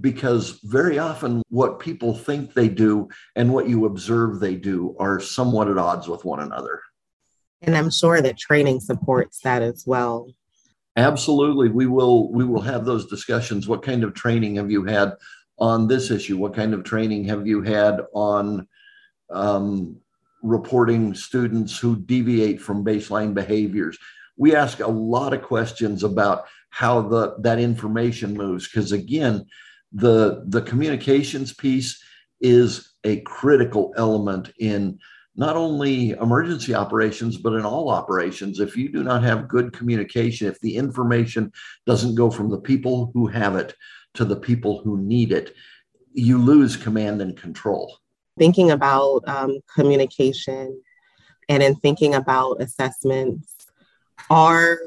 because 0.02 0.60
very 0.64 1.00
often 1.00 1.42
what 1.50 1.80
people 1.80 2.16
think 2.16 2.54
they 2.54 2.68
do 2.68 3.08
and 3.36 3.54
what 3.54 3.70
you 3.70 3.86
observe 3.86 4.40
they 4.40 4.56
do 4.56 4.96
are 5.00 5.20
somewhat 5.20 5.70
at 5.70 5.78
odds 5.78 6.08
with 6.08 6.26
one 6.26 6.40
another. 6.40 6.82
And 7.62 7.78
I'm 7.78 7.92
sure 7.92 8.22
that 8.22 8.38
training 8.38 8.82
supports 8.82 9.40
that 9.44 9.62
as 9.62 9.84
well. 9.86 10.28
Absolutely, 10.96 11.70
we 11.70 11.88
will. 11.88 12.32
We 12.32 12.46
will 12.46 12.62
have 12.62 12.86
those 12.86 13.08
discussions. 13.08 13.68
What 13.68 13.82
kind 13.82 14.04
of 14.04 14.14
training 14.14 14.56
have 14.56 14.70
you 14.70 14.84
had 14.84 15.14
on 15.58 15.88
this 15.88 16.12
issue? 16.12 16.38
What 16.38 16.54
kind 16.54 16.74
of 16.74 16.84
training 16.84 17.26
have 17.26 17.48
you 17.48 17.62
had 17.62 18.02
on 18.14 18.68
um, 19.32 19.98
reporting 20.44 21.16
students 21.16 21.78
who 21.80 21.96
deviate 21.96 22.62
from 22.62 22.86
baseline 22.86 23.34
behaviors? 23.34 23.98
We 24.38 24.56
ask 24.56 24.80
a 24.80 24.88
lot 24.88 25.34
of 25.34 25.42
questions 25.42 26.04
about 26.04 26.46
how 26.70 27.02
the 27.02 27.36
that 27.40 27.60
information 27.60 28.36
moves 28.36 28.68
because 28.68 28.92
again, 28.92 29.46
the 29.92 30.44
the 30.48 30.62
communications 30.62 31.54
piece 31.54 32.04
is 32.40 32.94
a 33.04 33.22
critical 33.22 33.94
element 33.98 34.52
in 34.60 35.00
not 35.36 35.56
only 35.56 36.12
emergency 36.12 36.74
operations, 36.76 37.38
but 37.38 37.54
in 37.54 37.66
all 37.66 37.90
operations. 37.90 38.60
If 38.60 38.78
you 38.78 38.90
do 38.90 39.04
not 39.04 39.24
have 39.24 39.48
good 39.48 39.74
communication, 39.74 40.48
if 40.48 40.60
the 40.60 40.76
information 40.76 41.52
doesn't 41.86 42.16
go 42.16 42.30
from 42.30 42.50
the 42.50 42.60
people 42.60 43.12
who 43.14 43.28
have 43.28 43.56
it 43.56 43.74
to 44.16 44.26
the 44.26 44.36
people 44.36 44.82
who 44.84 44.98
need 44.98 45.32
it, 45.32 45.56
you 46.14 46.38
lose 46.38 46.78
command 46.78 47.22
and 47.22 47.36
control. 47.36 47.98
Thinking 48.38 48.72
about 48.72 49.28
um, 49.28 49.60
communication 49.74 50.80
and 51.50 51.64
in 51.64 51.76
thinking 51.76 52.14
about 52.14 52.62
assessments, 52.62 53.56
are 54.30 54.78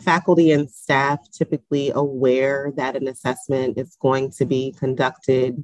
faculty 0.00 0.52
and 0.52 0.70
staff 0.70 1.18
typically 1.32 1.90
aware 1.90 2.72
that 2.76 2.96
an 2.96 3.08
assessment 3.08 3.78
is 3.78 3.96
going 4.00 4.30
to 4.32 4.44
be 4.44 4.74
conducted 4.78 5.62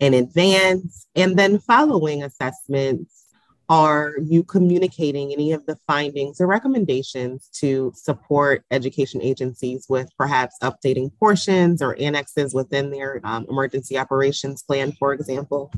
in 0.00 0.14
advance? 0.14 1.06
And 1.14 1.38
then 1.38 1.58
following 1.58 2.22
assessments, 2.22 3.25
are 3.68 4.14
you 4.22 4.44
communicating 4.44 5.32
any 5.32 5.52
of 5.52 5.66
the 5.66 5.76
findings 5.86 6.40
or 6.40 6.46
recommendations 6.46 7.48
to 7.60 7.92
support 7.96 8.64
education 8.70 9.20
agencies 9.22 9.86
with 9.88 10.08
perhaps 10.16 10.56
updating 10.62 11.10
portions 11.18 11.82
or 11.82 11.96
annexes 11.98 12.54
within 12.54 12.90
their 12.90 13.20
um, 13.24 13.44
emergency 13.48 13.98
operations 13.98 14.62
plan, 14.62 14.92
for 14.92 15.12
example? 15.12 15.72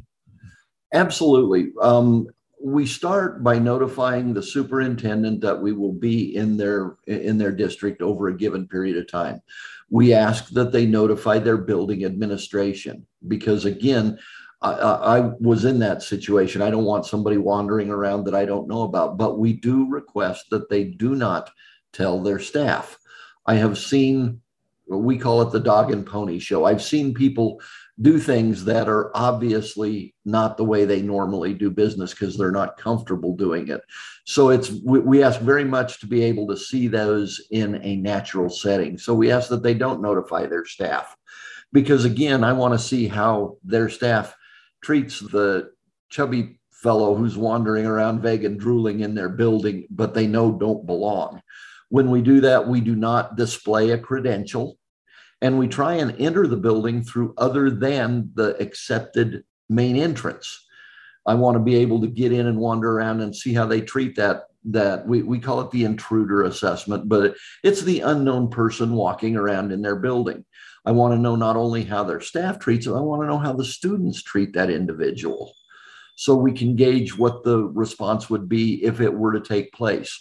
Absolutely. 0.92 1.73
Um, 1.80 2.28
we 2.62 2.87
start 2.87 3.42
by 3.45 3.59
notifying 3.59 4.35
the 4.35 4.42
superintendent 4.42 5.40
that 5.40 5.61
we 5.61 5.73
will 5.73 5.92
be 5.92 6.35
in 6.35 6.57
their 6.57 6.97
in 7.07 7.38
their 7.38 7.52
district 7.52 8.02
over 8.02 8.28
a 8.28 8.37
given 8.37 8.66
period 8.66 8.97
of 8.97 9.11
time. 9.11 9.40
We 9.90 10.12
ask 10.12 10.49
that 10.50 10.73
they 10.73 10.85
notify 10.85 11.38
their 11.38 11.57
building 11.57 12.04
administration 12.04 13.07
because 13.28 13.64
again, 13.64 14.18
I, 14.60 14.72
I, 14.72 15.20
was 15.38 15.64
in 15.64 15.78
that 15.80 16.02
situation. 16.02 16.62
I 16.62 16.70
don't 16.70 16.84
want 16.84 17.06
somebody 17.06 17.36
wandering 17.36 17.90
around 17.90 18.24
that 18.24 18.34
I 18.34 18.44
don't 18.44 18.68
know 18.68 18.82
about, 18.82 19.16
but 19.16 19.38
we 19.38 19.52
do 19.52 19.88
request 19.88 20.46
that 20.50 20.68
they 20.68 20.84
do 20.84 21.14
not 21.14 21.50
tell 21.92 22.20
their 22.20 22.40
staff. 22.40 22.98
I 23.46 23.54
have 23.54 23.78
seen, 23.78 24.40
we 24.88 25.16
call 25.16 25.42
it 25.42 25.52
the 25.52 25.60
dog 25.60 25.92
and 25.92 26.04
pony 26.04 26.40
show. 26.40 26.64
I've 26.64 26.82
seen 26.82 27.14
people 27.14 27.60
do 28.00 28.18
things 28.18 28.64
that 28.64 28.88
are 28.88 29.10
obviously 29.16 30.14
not 30.24 30.56
the 30.56 30.64
way 30.64 30.84
they 30.84 31.02
normally 31.02 31.54
do 31.54 31.70
business 31.70 32.10
because 32.12 32.36
they're 32.36 32.50
not 32.50 32.76
comfortable 32.76 33.34
doing 33.36 33.68
it. 33.68 33.80
So 34.24 34.50
it's 34.50 34.70
we, 34.70 35.00
we, 35.00 35.22
ask 35.22 35.40
very 35.40 35.64
much 35.64 35.98
to 36.00 36.06
be 36.06 36.22
able 36.22 36.46
to 36.48 36.56
see 36.56 36.86
those 36.86 37.40
in 37.50 37.80
a 37.82 37.96
natural 37.96 38.50
setting. 38.50 38.98
So 38.98 39.14
we 39.14 39.32
ask 39.32 39.48
that 39.48 39.62
they 39.62 39.74
don't 39.74 40.02
notify 40.02 40.46
their 40.46 40.64
staff 40.64 41.16
because 41.72 42.04
again, 42.04 42.44
I 42.44 42.52
want 42.52 42.74
to 42.74 42.78
see 42.78 43.08
how 43.08 43.56
their 43.64 43.88
staff 43.88 44.34
treats 44.82 45.20
the 45.20 45.70
chubby 46.11 46.58
fellow 46.70 47.14
who's 47.14 47.37
wandering 47.37 47.87
around 47.87 48.20
vague 48.20 48.44
and 48.44 48.58
drooling 48.58 49.00
in 49.00 49.14
their 49.14 49.28
building, 49.28 49.87
but 49.90 50.14
they 50.14 50.26
know 50.26 50.52
don't 50.52 50.87
belong. 50.87 51.42
When 51.88 52.11
we 52.11 52.23
do 52.23 52.40
that, 52.42 52.68
we 52.68 52.80
do 52.80 52.94
not 52.94 53.37
display 53.37 53.90
a 53.90 53.99
credential 53.99 54.78
and 55.40 55.58
we 55.58 55.68
try 55.68 55.94
and 55.94 56.20
enter 56.20 56.47
the 56.47 56.56
building 56.56 57.02
through 57.02 57.35
other 57.37 57.70
than 57.70 58.30
the 58.35 58.61
accepted 58.61 59.44
main 59.68 59.97
entrance. 59.97 60.66
I 61.26 61.35
want 61.35 61.56
to 61.56 61.62
be 61.62 61.76
able 61.76 62.00
to 62.00 62.06
get 62.06 62.32
in 62.32 62.47
and 62.47 62.58
wander 62.58 62.90
around 62.90 63.20
and 63.20 63.35
see 63.35 63.52
how 63.52 63.66
they 63.66 63.80
treat 63.80 64.16
that. 64.16 64.44
That 64.70 65.06
we, 65.06 65.22
we 65.22 65.38
call 65.38 65.60
it 65.60 65.70
the 65.70 65.84
intruder 65.84 66.42
assessment, 66.42 67.08
but 67.08 67.37
it's 67.62 67.82
the 67.82 68.00
unknown 68.00 68.50
person 68.50 68.92
walking 68.92 69.37
around 69.37 69.72
in 69.72 69.82
their 69.82 69.96
building. 69.96 70.44
I 70.84 70.92
want 70.92 71.14
to 71.14 71.18
know 71.18 71.37
not 71.37 71.56
only 71.56 71.84
how 71.84 72.04
their 72.04 72.20
staff 72.20 72.58
treats 72.58 72.87
it, 72.87 72.92
I 72.92 73.00
want 73.00 73.22
to 73.22 73.28
know 73.28 73.38
how 73.38 73.52
the 73.52 73.64
students 73.64 74.22
treat 74.22 74.52
that 74.54 74.70
individual. 74.70 75.52
So 76.16 76.34
we 76.34 76.52
can 76.52 76.76
gauge 76.76 77.16
what 77.16 77.44
the 77.44 77.64
response 77.64 78.28
would 78.28 78.48
be 78.48 78.84
if 78.84 79.00
it 79.00 79.12
were 79.12 79.32
to 79.32 79.40
take 79.40 79.72
place. 79.72 80.20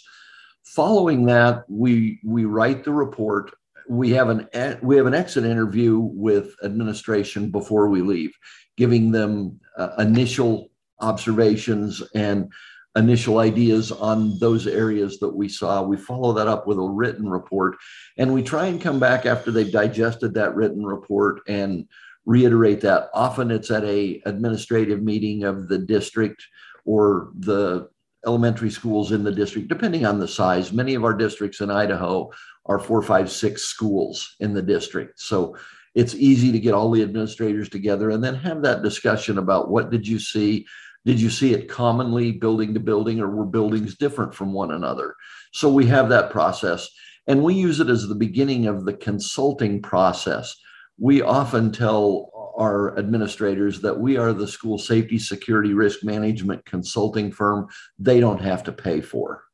Following 0.64 1.26
that, 1.26 1.64
we 1.68 2.20
we 2.24 2.44
write 2.44 2.84
the 2.84 2.92
report 2.92 3.52
we 3.88 4.10
have 4.10 4.28
an 4.28 4.48
we 4.82 4.96
have 4.96 5.06
an 5.06 5.14
exit 5.14 5.44
interview 5.44 5.98
with 5.98 6.54
administration 6.62 7.50
before 7.50 7.88
we 7.88 8.02
leave, 8.02 8.32
giving 8.76 9.10
them 9.10 9.58
uh, 9.76 9.90
initial 9.98 10.68
observations 11.00 12.02
and 12.14 12.52
initial 12.98 13.38
ideas 13.38 13.92
on 13.92 14.38
those 14.38 14.66
areas 14.66 15.18
that 15.20 15.34
we 15.34 15.48
saw. 15.48 15.82
We 15.82 15.96
follow 15.96 16.32
that 16.34 16.48
up 16.48 16.66
with 16.66 16.78
a 16.78 16.82
written 16.82 17.28
report, 17.28 17.76
and 18.16 18.34
we 18.34 18.42
try 18.42 18.66
and 18.66 18.80
come 18.80 18.98
back 18.98 19.24
after 19.24 19.50
they've 19.50 19.72
digested 19.72 20.34
that 20.34 20.54
written 20.54 20.84
report 20.84 21.40
and 21.48 21.86
reiterate 22.26 22.80
that. 22.82 23.08
Often 23.14 23.50
it's 23.50 23.70
at 23.70 23.84
a 23.84 24.20
administrative 24.26 25.02
meeting 25.02 25.44
of 25.44 25.68
the 25.68 25.78
district 25.78 26.44
or 26.84 27.30
the 27.38 27.88
elementary 28.26 28.70
schools 28.70 29.12
in 29.12 29.24
the 29.24 29.32
district, 29.32 29.68
depending 29.68 30.04
on 30.04 30.18
the 30.18 30.28
size. 30.28 30.72
Many 30.72 30.94
of 30.94 31.04
our 31.04 31.14
districts 31.14 31.60
in 31.60 31.70
Idaho 31.70 32.30
are 32.66 32.78
four, 32.78 33.02
five, 33.02 33.30
six 33.30 33.62
schools 33.62 34.36
in 34.40 34.52
the 34.52 34.62
district. 34.62 35.20
So 35.20 35.56
it's 35.94 36.14
easy 36.14 36.52
to 36.52 36.60
get 36.60 36.74
all 36.74 36.90
the 36.90 37.02
administrators 37.02 37.68
together 37.68 38.10
and 38.10 38.22
then 38.22 38.34
have 38.34 38.62
that 38.62 38.82
discussion 38.82 39.38
about 39.38 39.70
what 39.70 39.90
did 39.90 40.06
you 40.06 40.18
see? 40.18 40.66
Did 41.08 41.18
you 41.18 41.30
see 41.30 41.54
it 41.54 41.70
commonly 41.70 42.32
building 42.32 42.74
to 42.74 42.80
building, 42.80 43.18
or 43.18 43.30
were 43.30 43.46
buildings 43.46 43.96
different 43.96 44.34
from 44.34 44.52
one 44.52 44.72
another? 44.72 45.14
So 45.52 45.72
we 45.72 45.86
have 45.86 46.10
that 46.10 46.30
process, 46.30 46.86
and 47.26 47.42
we 47.42 47.54
use 47.54 47.80
it 47.80 47.88
as 47.88 48.06
the 48.06 48.14
beginning 48.14 48.66
of 48.66 48.84
the 48.84 48.92
consulting 48.92 49.80
process. 49.80 50.54
We 50.98 51.22
often 51.22 51.72
tell 51.72 52.52
our 52.58 52.98
administrators 52.98 53.80
that 53.80 53.98
we 53.98 54.18
are 54.18 54.34
the 54.34 54.46
school 54.46 54.76
safety, 54.76 55.18
security, 55.18 55.72
risk 55.72 56.04
management 56.04 56.62
consulting 56.66 57.32
firm 57.32 57.68
they 57.98 58.20
don't 58.20 58.42
have 58.42 58.62
to 58.64 58.72
pay 58.72 59.00
for 59.00 59.44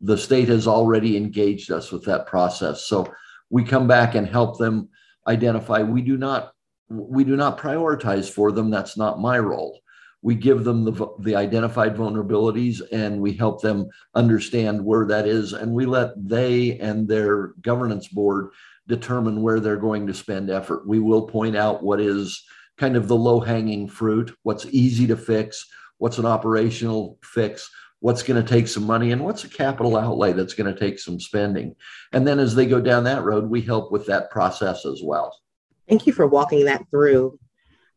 the 0.00 0.18
state 0.18 0.48
has 0.48 0.66
already 0.68 1.16
engaged 1.16 1.72
us 1.72 1.90
with 1.90 2.04
that 2.04 2.26
process. 2.26 2.84
So 2.84 3.10
we 3.48 3.64
come 3.64 3.88
back 3.88 4.14
and 4.14 4.28
help 4.28 4.58
them 4.58 4.90
identify. 5.26 5.82
We 5.82 6.02
do 6.02 6.18
not 6.18 6.52
we 6.90 7.24
do 7.24 7.34
not 7.34 7.58
prioritize 7.58 8.28
for 8.30 8.52
them. 8.52 8.68
That's 8.70 8.98
not 8.98 9.18
my 9.18 9.38
role. 9.38 9.80
We 10.24 10.34
give 10.34 10.64
them 10.64 10.84
the, 10.84 11.06
the 11.18 11.36
identified 11.36 11.94
vulnerabilities 11.94 12.80
and 12.90 13.20
we 13.20 13.34
help 13.34 13.60
them 13.60 13.90
understand 14.14 14.82
where 14.82 15.04
that 15.04 15.28
is. 15.28 15.52
And 15.52 15.72
we 15.72 15.84
let 15.84 16.12
they 16.16 16.78
and 16.78 17.06
their 17.06 17.48
governance 17.60 18.08
board 18.08 18.48
determine 18.88 19.42
where 19.42 19.60
they're 19.60 19.76
going 19.76 20.06
to 20.06 20.14
spend 20.14 20.48
effort. 20.48 20.88
We 20.88 20.98
will 20.98 21.26
point 21.26 21.56
out 21.56 21.82
what 21.82 22.00
is 22.00 22.42
kind 22.78 22.96
of 22.96 23.06
the 23.06 23.14
low 23.14 23.38
hanging 23.38 23.86
fruit, 23.86 24.34
what's 24.44 24.64
easy 24.70 25.06
to 25.08 25.16
fix, 25.16 25.66
what's 25.98 26.16
an 26.16 26.24
operational 26.24 27.18
fix, 27.22 27.70
what's 28.00 28.22
going 28.22 28.42
to 28.42 28.48
take 28.48 28.66
some 28.66 28.84
money 28.84 29.12
and 29.12 29.22
what's 29.22 29.44
a 29.44 29.48
capital 29.48 29.94
outlay 29.94 30.32
that's 30.32 30.54
going 30.54 30.72
to 30.72 30.80
take 30.80 30.98
some 30.98 31.20
spending. 31.20 31.76
And 32.12 32.26
then 32.26 32.38
as 32.38 32.54
they 32.54 32.64
go 32.64 32.80
down 32.80 33.04
that 33.04 33.24
road, 33.24 33.50
we 33.50 33.60
help 33.60 33.92
with 33.92 34.06
that 34.06 34.30
process 34.30 34.86
as 34.86 35.02
well. 35.04 35.38
Thank 35.86 36.06
you 36.06 36.14
for 36.14 36.26
walking 36.26 36.64
that 36.64 36.82
through. 36.90 37.38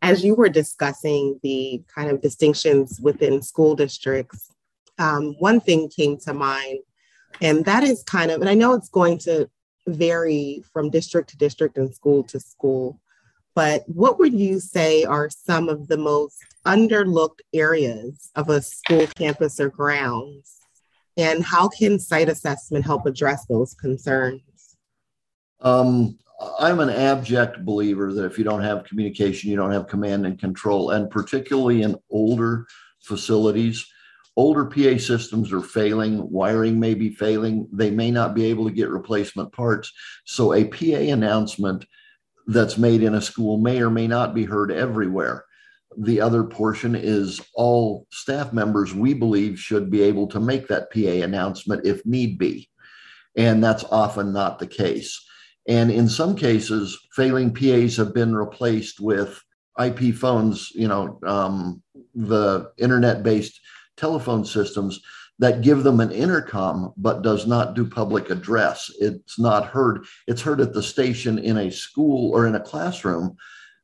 As 0.02 0.24
you 0.24 0.36
were 0.36 0.50
discussing 0.50 1.40
the 1.44 1.84
kind 1.94 2.10
of 2.10 2.22
distinctions 2.22 3.00
within 3.02 3.42
school 3.42 3.76
districts, 3.76 4.52
um, 5.00 5.36
one 5.40 5.60
thing 5.60 5.90
came 5.90 6.18
to 6.20 6.34
mind, 6.34 6.80
and 7.42 7.66
that 7.66 7.84
is 7.84 8.04
kind 8.04 8.32
of, 8.32 8.42
and 8.42 8.50
I 8.50 8.54
know 8.54 8.74
it's 8.74 8.90
going 8.90 9.18
to 9.20 9.50
vary 9.88 10.64
from 10.72 10.90
district 10.90 11.30
to 11.32 11.38
district 11.38 11.78
and 11.78 11.94
school 11.94 12.24
to 12.26 12.40
school, 12.40 13.00
but 13.56 13.84
what 13.88 14.20
would 14.20 14.34
you 14.34 14.60
say 14.60 15.04
are 15.04 15.30
some 15.32 15.68
of 15.68 15.88
the 15.88 15.98
most 15.98 16.38
underlooked 16.66 17.40
areas 17.54 18.30
of 18.36 18.50
a 18.50 18.62
school 18.62 19.08
campus 19.08 19.60
or 19.60 19.70
grounds? 19.70 20.58
And 21.18 21.44
how 21.44 21.68
can 21.68 21.98
site 21.98 22.30
assessment 22.30 22.86
help 22.86 23.08
address 23.08 23.48
those 23.48 23.74
concerns? 23.74 24.78
Um, 25.60 26.20
I'm 26.60 26.80
an 26.80 26.90
abject 26.90 27.66
believer 27.66 28.14
that 28.14 28.26
if 28.26 28.38
you 28.38 28.44
don't 28.44 28.62
have 28.64 28.84
communication, 28.84 29.50
you 29.50 29.56
don't 29.56 29.72
have 29.72 29.88
command 29.88 30.26
and 30.26 30.40
control. 30.40 30.92
And 30.92 31.10
particularly 31.10 31.82
in 31.82 31.98
older 32.12 32.68
facilities, 33.02 33.86
older 34.36 34.66
PA 34.66 35.00
systems 35.00 35.52
are 35.52 35.62
failing, 35.62 36.30
wiring 36.30 36.80
may 36.80 36.94
be 36.94 37.10
failing, 37.10 37.68
they 37.74 37.90
may 37.90 38.12
not 38.12 38.36
be 38.36 38.46
able 38.46 38.66
to 38.66 38.74
get 38.74 38.90
replacement 38.90 39.52
parts. 39.52 39.92
So 40.26 40.54
a 40.54 40.66
PA 40.66 41.12
announcement 41.12 41.86
that's 42.46 42.78
made 42.78 43.02
in 43.02 43.16
a 43.16 43.22
school 43.22 43.58
may 43.58 43.82
or 43.82 43.90
may 43.90 44.08
not 44.08 44.36
be 44.36 44.46
heard 44.46 44.72
everywhere. 44.72 45.44
The 45.98 46.22
other 46.22 46.44
portion 46.44 46.96
is 46.96 47.42
all 47.56 48.06
staff 48.12 48.54
members, 48.54 48.94
we 48.94 49.16
believe, 49.16 49.60
should 49.60 49.90
be 49.90 50.04
able 50.04 50.28
to 50.28 50.40
make 50.40 50.68
that 50.68 50.92
PA 50.92 51.24
announcement 51.26 51.86
if 51.86 52.06
need 52.06 52.38
be. 52.38 52.70
And 53.36 53.64
that's 53.64 53.84
often 53.86 54.34
not 54.34 54.60
the 54.60 54.68
case. 54.68 55.27
And 55.68 55.92
in 55.92 56.08
some 56.08 56.36
cases, 56.36 56.98
failing 57.12 57.54
PAs 57.54 57.98
have 57.98 58.14
been 58.14 58.36
replaced 58.36 59.00
with 59.00 59.42
IP 59.84 60.16
phones, 60.16 60.72
you 60.74 60.88
know, 60.88 61.20
um, 61.26 61.82
the 62.16 62.72
internet 62.78 63.22
based 63.22 63.60
telephone 63.98 64.46
systems 64.46 65.02
that 65.40 65.62
give 65.62 65.84
them 65.84 66.00
an 66.00 66.12
intercom 66.12 66.94
but 66.98 67.22
does 67.22 67.46
not 67.46 67.76
do 67.76 67.86
public 67.86 68.30
address. 68.30 68.92
It's 69.00 69.38
not 69.38 69.68
heard. 69.68 70.06
It's 70.26 70.42
heard 70.42 70.62
at 70.62 70.74
the 70.74 70.82
station 70.82 71.38
in 71.38 71.58
a 71.58 71.70
school 71.70 72.32
or 72.34 72.48
in 72.48 72.56
a 72.56 72.60
classroom, 72.60 73.36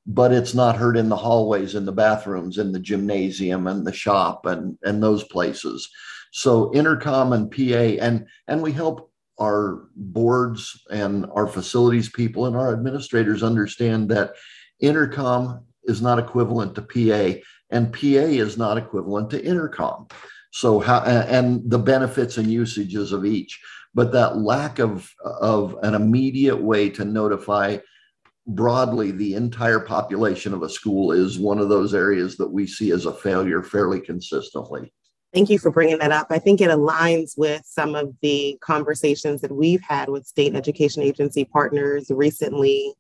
but 0.08 0.32
it's 0.32 0.56
not 0.56 0.78
heard 0.78 0.98
in 0.98 1.10
the 1.10 1.16
hallways, 1.16 1.76
in 1.76 1.86
the 1.86 1.92
bathrooms, 1.92 2.58
in 2.58 2.72
the 2.72 2.80
gymnasium 2.80 3.68
and 3.68 3.86
the 3.86 3.94
shop 3.94 4.46
and, 4.48 4.78
and 4.84 5.02
those 5.02 5.24
places. 5.26 5.90
So 6.32 6.74
intercom 6.74 7.34
and 7.34 7.52
PA 7.52 8.04
and 8.04 8.26
and 8.48 8.64
we 8.64 8.72
help 8.72 9.13
our 9.40 9.88
boards 9.96 10.86
and 10.92 11.26
our 11.34 11.48
facilities 11.48 12.10
people 12.10 12.46
and 12.46 12.56
our 12.56 12.74
administrators 12.74 13.44
understand 13.44 14.10
that 14.10 14.34
intercom 14.80 15.66
is 15.86 16.02
not 16.02 16.20
equivalent 16.20 16.76
to 16.76 16.82
PA 16.82 17.40
and 17.70 17.92
PA 17.92 18.00
is 18.00 18.58
not 18.58 18.78
equivalent 18.78 19.30
to 19.32 19.44
intercom. 19.44 20.08
So 20.52 20.80
how 20.80 21.02
and 21.02 21.70
the 21.70 21.80
benefits 21.80 22.38
and 22.38 22.52
usages 22.52 23.12
of 23.12 23.26
each, 23.26 23.60
but 23.96 24.12
that 24.12 24.38
lack 24.38 24.80
of 24.80 25.12
of 25.26 25.78
an 25.82 25.96
immediate 25.96 26.62
way 26.62 26.90
to 26.92 27.04
notify 27.04 27.80
broadly 28.46 29.12
the 29.12 29.34
entire 29.36 29.80
population 29.80 30.54
of 30.54 30.62
a 30.64 30.70
school 30.70 31.12
is 31.12 31.40
one 31.40 31.60
of 31.60 31.70
those 31.70 31.94
areas 31.96 32.38
that 32.38 32.52
we 32.52 32.68
see 32.68 32.92
as 32.92 33.06
a 33.06 33.14
failure 33.14 33.64
fairly 33.64 34.00
consistently. 34.00 34.94
Thank 35.34 35.50
you 35.50 35.58
for 35.58 35.72
bringing 35.72 35.98
that 35.98 36.12
up. 36.12 36.28
I 36.30 36.38
think 36.38 36.62
it 36.62 36.70
aligns 36.70 37.36
with 37.36 37.64
some 37.66 37.96
of 37.96 38.14
the 38.22 38.56
conversations 38.62 39.42
that 39.42 39.52
we've 39.52 39.82
had 39.82 40.08
with 40.08 40.28
state 40.28 40.56
education 40.56 41.02
agency 41.02 41.44
partners 41.44 42.06
recently 42.12 42.94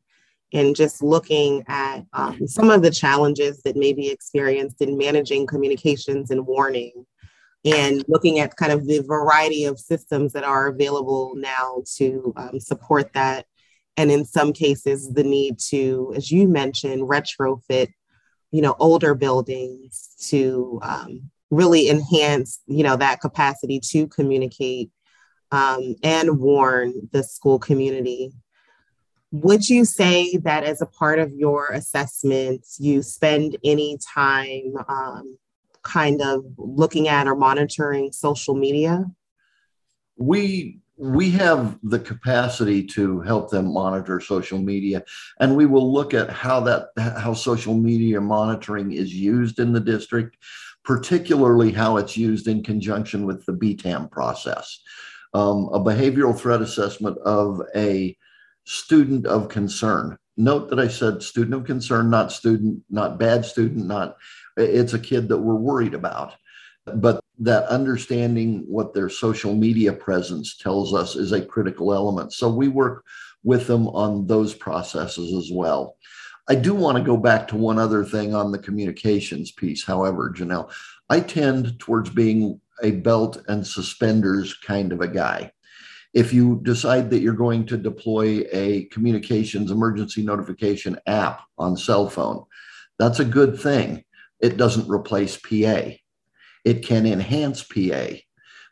in 0.51 0.73
just 0.73 1.03
looking 1.03 1.63
at 1.67 2.03
um, 2.13 2.47
some 2.47 2.71
of 2.71 2.81
the 2.81 2.89
challenges 2.89 3.61
that 3.63 3.75
may 3.75 3.93
be 3.93 4.09
experienced 4.09 4.81
in 4.81 4.97
managing 4.97 5.45
communications 5.45 6.31
and 6.31 6.47
warning 6.47 7.05
and 7.65 8.03
looking 8.07 8.39
at 8.39 8.55
kind 8.57 8.71
of 8.71 8.87
the 8.87 9.01
variety 9.01 9.65
of 9.65 9.79
systems 9.79 10.33
that 10.33 10.43
are 10.43 10.67
available 10.67 11.33
now 11.35 11.83
to 11.97 12.33
um, 12.35 12.59
support 12.59 13.13
that. 13.13 13.45
And 13.95 14.11
in 14.11 14.25
some 14.25 14.53
cases, 14.53 15.07
the 15.13 15.23
need 15.23 15.59
to, 15.69 16.13
as 16.15 16.31
you 16.31 16.47
mentioned, 16.47 17.07
retrofit, 17.07 17.89
you 18.51 18.61
know, 18.61 18.75
older 18.79 19.13
buildings 19.13 20.15
to 20.29 20.79
um, 20.81 21.31
really 21.53 21.89
enhance, 21.89 22.59
you 22.67 22.83
know, 22.83 22.95
that 22.97 23.21
capacity 23.21 23.79
to 23.79 24.07
communicate 24.07 24.89
um, 25.51 25.95
and 26.03 26.39
warn 26.39 26.93
the 27.11 27.23
school 27.23 27.59
community. 27.59 28.31
Would 29.31 29.67
you 29.67 29.85
say 29.85 30.37
that 30.37 30.63
as 30.63 30.81
a 30.81 30.85
part 30.85 31.19
of 31.19 31.31
your 31.33 31.69
assessments, 31.71 32.77
you 32.79 33.01
spend 33.01 33.57
any 33.63 33.97
time 34.13 34.73
um, 34.87 35.37
kind 35.83 36.21
of 36.21 36.43
looking 36.57 37.07
at 37.07 37.27
or 37.27 37.35
monitoring 37.35 38.11
social 38.11 38.55
media? 38.55 39.05
We 40.17 40.79
we 40.95 41.31
have 41.31 41.79
the 41.81 41.99
capacity 41.99 42.83
to 42.83 43.19
help 43.21 43.49
them 43.49 43.73
monitor 43.73 44.19
social 44.19 44.59
media 44.59 45.03
and 45.39 45.55
we 45.55 45.65
will 45.65 45.91
look 45.91 46.13
at 46.13 46.29
how 46.29 46.59
that 46.59 46.89
how 46.97 47.33
social 47.33 47.73
media 47.73 48.21
monitoring 48.21 48.91
is 48.91 49.11
used 49.11 49.57
in 49.57 49.73
the 49.73 49.79
district 49.79 50.37
particularly 50.83 51.71
how 51.71 51.97
it's 51.97 52.17
used 52.17 52.47
in 52.47 52.63
conjunction 52.63 53.25
with 53.25 53.45
the 53.45 53.53
BTAM 53.53 54.11
process. 54.11 54.79
Um, 55.33 55.69
a 55.73 55.79
behavioral 55.79 56.37
threat 56.37 56.61
assessment 56.61 57.17
of 57.19 57.61
a 57.75 58.15
student 58.65 59.25
of 59.25 59.49
concern. 59.49 60.17
Note 60.37 60.69
that 60.69 60.79
I 60.79 60.87
said 60.87 61.23
student 61.23 61.53
of 61.53 61.65
concern, 61.65 62.09
not 62.09 62.31
student, 62.31 62.83
not 62.89 63.19
bad 63.19 63.45
student, 63.45 63.85
not 63.85 64.17
it's 64.57 64.93
a 64.93 64.99
kid 64.99 65.29
that 65.29 65.37
we're 65.37 65.55
worried 65.55 65.93
about. 65.93 66.33
But 66.85 67.23
that 67.39 67.65
understanding 67.67 68.65
what 68.67 68.93
their 68.93 69.09
social 69.09 69.55
media 69.55 69.93
presence 69.93 70.57
tells 70.57 70.93
us 70.93 71.15
is 71.15 71.31
a 71.31 71.45
critical 71.45 71.93
element. 71.93 72.33
So 72.33 72.49
we 72.49 72.67
work 72.67 73.05
with 73.43 73.67
them 73.67 73.87
on 73.89 74.27
those 74.27 74.53
processes 74.53 75.33
as 75.33 75.49
well. 75.51 75.97
I 76.47 76.55
do 76.55 76.73
want 76.73 76.97
to 76.97 77.03
go 77.03 77.15
back 77.15 77.47
to 77.47 77.55
one 77.55 77.79
other 77.79 78.03
thing 78.03 78.35
on 78.35 78.51
the 78.51 78.59
communications 78.59 79.51
piece, 79.51 79.83
however, 79.83 80.33
Janelle. 80.35 80.71
I 81.09 81.21
tend 81.21 81.79
towards 81.79 82.09
being 82.09 82.59
a 82.81 82.91
belt 82.91 83.41
and 83.47 83.65
suspenders 83.65 84.53
kind 84.53 84.91
of 84.91 85.01
a 85.01 85.07
guy. 85.07 85.51
If 86.13 86.33
you 86.33 86.59
decide 86.63 87.09
that 87.09 87.21
you're 87.21 87.33
going 87.33 87.65
to 87.67 87.77
deploy 87.77 88.45
a 88.51 88.85
communications 88.85 89.71
emergency 89.71 90.21
notification 90.21 90.99
app 91.07 91.41
on 91.57 91.77
cell 91.77 92.09
phone, 92.09 92.43
that's 92.99 93.19
a 93.19 93.25
good 93.25 93.59
thing. 93.59 94.03
It 94.39 94.57
doesn't 94.57 94.89
replace 94.89 95.37
PA. 95.37 95.91
It 96.65 96.85
can 96.85 97.05
enhance 97.05 97.63
PA, 97.63 98.07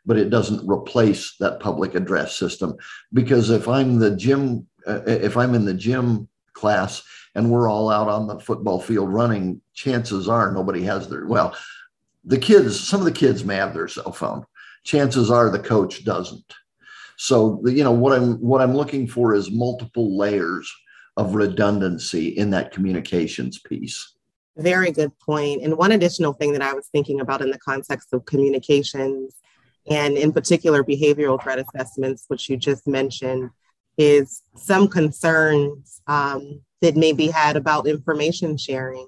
but 0.04 0.18
it 0.18 0.30
doesn't 0.30 0.68
replace 0.68 1.36
that 1.40 1.60
public 1.60 1.94
address 1.94 2.36
system. 2.36 2.74
Because 3.12 3.50
if 3.50 3.66
I'm 3.66 3.98
the 3.98 4.14
gym, 4.14 4.66
uh, 4.86 5.00
if 5.06 5.36
I'm 5.36 5.54
in 5.54 5.64
the 5.64 5.74
gym 5.74 6.28
class 6.52 7.02
and 7.34 7.50
we're 7.50 7.68
all 7.68 7.90
out 7.90 8.08
on 8.08 8.26
the 8.26 8.38
football 8.38 8.80
field 8.80 9.12
running, 9.12 9.60
chances 9.74 10.28
are 10.28 10.52
nobody 10.52 10.82
has 10.82 11.08
their, 11.08 11.26
well, 11.26 11.56
the 12.24 12.38
kids, 12.38 12.78
some 12.78 13.00
of 13.00 13.06
the 13.06 13.12
kids 13.12 13.44
may 13.44 13.56
have 13.56 13.74
their 13.74 13.88
cell 13.88 14.12
phone. 14.12 14.44
Chances 14.84 15.30
are 15.30 15.50
the 15.50 15.58
coach 15.58 16.04
doesn't. 16.04 16.54
So, 17.16 17.60
the, 17.62 17.72
you 17.72 17.84
know, 17.84 17.92
what 17.92 18.12
I'm, 18.12 18.34
what 18.36 18.60
I'm 18.60 18.74
looking 18.74 19.06
for 19.06 19.34
is 19.34 19.50
multiple 19.50 20.16
layers 20.16 20.72
of 21.16 21.34
redundancy 21.34 22.28
in 22.28 22.50
that 22.50 22.72
communications 22.72 23.60
piece. 23.60 24.14
Very 24.56 24.90
good 24.90 25.12
point. 25.18 25.62
And 25.62 25.76
one 25.76 25.92
additional 25.92 26.32
thing 26.32 26.52
that 26.52 26.62
I 26.62 26.74
was 26.74 26.88
thinking 26.88 27.20
about 27.20 27.42
in 27.42 27.50
the 27.50 27.58
context 27.58 28.12
of 28.12 28.24
communications 28.24 29.34
and 29.88 30.16
in 30.16 30.32
particular 30.32 30.84
behavioral 30.84 31.42
threat 31.42 31.58
assessments, 31.58 32.24
which 32.28 32.48
you 32.48 32.56
just 32.56 32.86
mentioned, 32.86 33.50
is 34.02 34.42
some 34.56 34.88
concerns 34.88 36.00
um, 36.06 36.60
that 36.80 36.96
may 36.96 37.12
be 37.12 37.28
had 37.28 37.56
about 37.56 37.86
information 37.86 38.56
sharing. 38.56 39.06